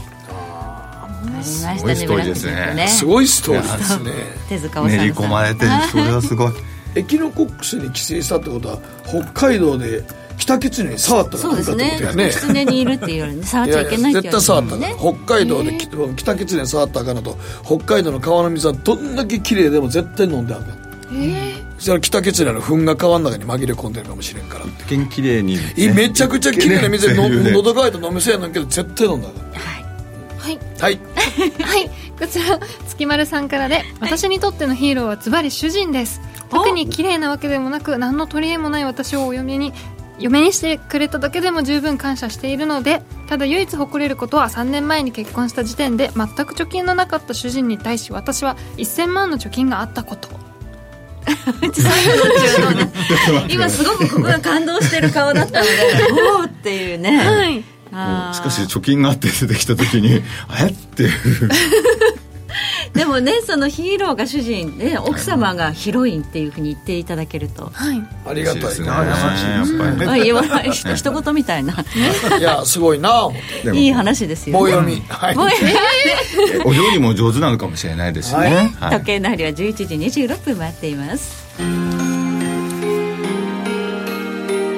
[1.42, 2.88] すごいストーリーですね。
[2.88, 4.12] すごいストーリーですね。
[4.50, 6.54] 手塚練り込まれてるそれはすごい
[6.96, 10.04] エキノコックスに寄生したってことは北海道で
[10.38, 11.88] 北キツネに触ったそうですね。
[11.88, 12.32] ってことやね。
[12.32, 13.44] 狐にいるって いうよりね。
[13.46, 15.14] 触っちゃいけないって絶対触ったねから。
[15.26, 20.80] 北海道でき北キツネに触ったらあかんのと北海道の川の水はどんだけ綺麗でも絶対飲んであかん。
[21.78, 27.52] そしたら北キツネの糞が川の中に紛れ込んでるかもしれんから一見綺麗に、いめちゃくちゃ綺麗な水での綺麗ね。
[27.52, 29.60] 喉乾いた飲みそうやなんけど絶対飲んだらあか
[30.40, 30.56] はい。
[30.56, 31.00] んはい。
[31.62, 31.90] はい。
[32.20, 36.20] こちら月丸さんからで私にとってのヒーローはズバリ主人です
[36.50, 39.74] 特に綺麗なわけでもなく何の取り柄もない私をお嫁に
[40.20, 50.30] 嫁にしてくれただけでも十分感謝しているのでただ唯一誇れることは3年前に結婚した時点で全く貯金のなかった主人に対し私は1000万の貯金があったこと。
[53.50, 55.72] 今すごくここが感動してる顔だったので
[56.40, 57.18] おおっていうね。
[57.18, 57.64] はい。
[58.34, 60.24] しかし貯金があって出てきた時に
[60.60, 61.04] えって。
[61.04, 61.12] いう
[62.94, 68.08] でもねそのヒーローが主人で奥様がヒロインっていうふうに言っていただけると、はい。
[68.26, 68.88] ありがたいですね。
[68.88, 71.74] なやっぱりねあ言わないひ一言みたいな
[72.40, 75.48] いやすごいな思ってでもいい話ですよね棒読みはいもう
[76.66, 81.48] お料理も上手なのかもしれないですしね、時計の針は11時26分回っています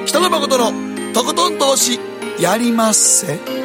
[0.06, 2.00] 北野誠のとことん投資
[2.40, 3.61] やりまっせ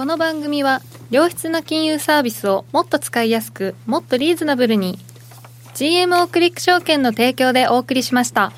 [0.00, 0.80] この番組は
[1.10, 4.98] 良質な金融サービスをもっと使いやすくもっとリーズナブルに
[5.74, 8.54] GMO クリック証券の提供でお送りしました。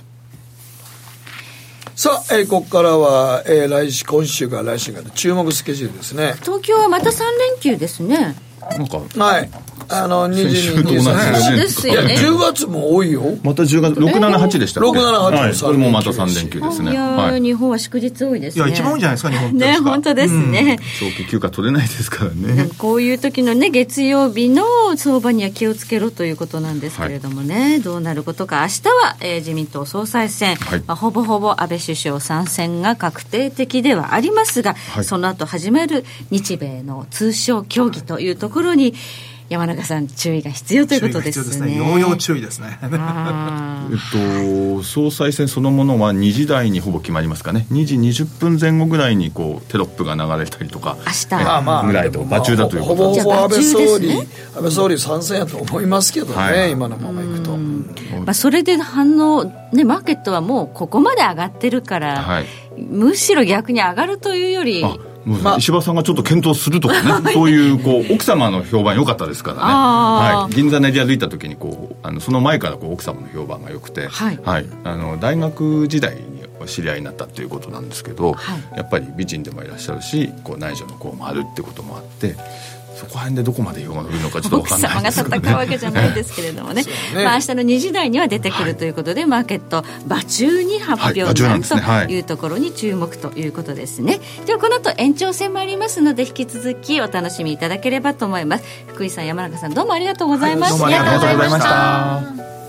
[1.96, 6.34] さあ、えーここからは、えー来週今週から来週から注目スケジュールですね。
[6.42, 8.36] 東京はまた3連休ですね。
[8.60, 9.50] なんかはい
[9.88, 12.14] あの22先週と同じ23そうですよね。
[12.14, 13.22] いや10月も多いよ。
[13.42, 16.92] また10月678でしたっけ、678はい、三これもまた3連休ですね。
[16.92, 17.40] いやー、はい。
[17.40, 18.64] 日本は祝日多いですね。
[18.64, 19.58] いや、一番多いんじゃないですか、日本って。
[19.58, 22.68] ね本当ですね、長期休暇取れないですからね。
[22.78, 24.64] こういう時のね月曜日の
[24.96, 28.62] 相場には気をつけろということなんですけれどもね、どうなることか。
[28.62, 30.82] 明日は、えー自民党総裁選、はい。
[30.86, 35.04] まあ、ほぼほぼ安倍首相参戦が確定的ではありますが、い。
[35.04, 38.94] その後始める日米の通商協議というところに
[39.52, 41.44] 山中さん注意が必要ということですね。
[41.44, 41.76] 必要ですね。
[41.76, 42.78] 要々注意ですね。
[42.82, 42.88] えっ
[44.78, 47.66] と、総裁選そのものは2時台にほぼ決まりますかね。
[47.70, 51.26] 2時20分前後ぐらいにこうテロップが流れたりとか明日。
[51.42, 53.14] えまあまあぐらいと馬中だというほこと。
[53.14, 54.12] でぼほぼ安倍総理、馬中で
[54.56, 56.70] 安倍総理参戦やと思いますけどね、はい。
[56.72, 57.56] 今のままいくと。
[57.56, 62.46] まあ、それで反応、ね、マーケットはもうここまで上がってるから、はい。
[62.78, 64.82] むしろ逆に上がるというより
[65.24, 67.32] まあ石破さんがちょっと検討するとかね。
[67.32, 74.38] そういうこう奥様の評判良かったですからね、はい、銀座練り歩いた時にこうあのその前からこう奥様の評判が良くて、はい。
[74.84, 76.22] あの大学時代に
[76.66, 78.76] 知り合いになったっていうことなんですけど、はい。
[78.76, 82.36] やっぱり美人でもいらっしゃるしこう内助の功もあるってこともあって
[83.02, 86.82] そこら辺でどこまで評が伸びるのかちょっと分奥かんな様がいですけど戦うわけじゃないですけれどもね。
[86.82, 86.90] ね
[87.24, 91.80] まあ明日の2時台には出てくるということで、マーケット場中に発表になるですね。
[91.80, 92.06] はい。
[92.06, 98.64] というところに注目ということですね、ではこの後延長戦もありますので引き続きお楽しみいただければと思います。
[98.88, 102.61] 福井さん山中さんどうもありがとうございました、どうもありがとうございました。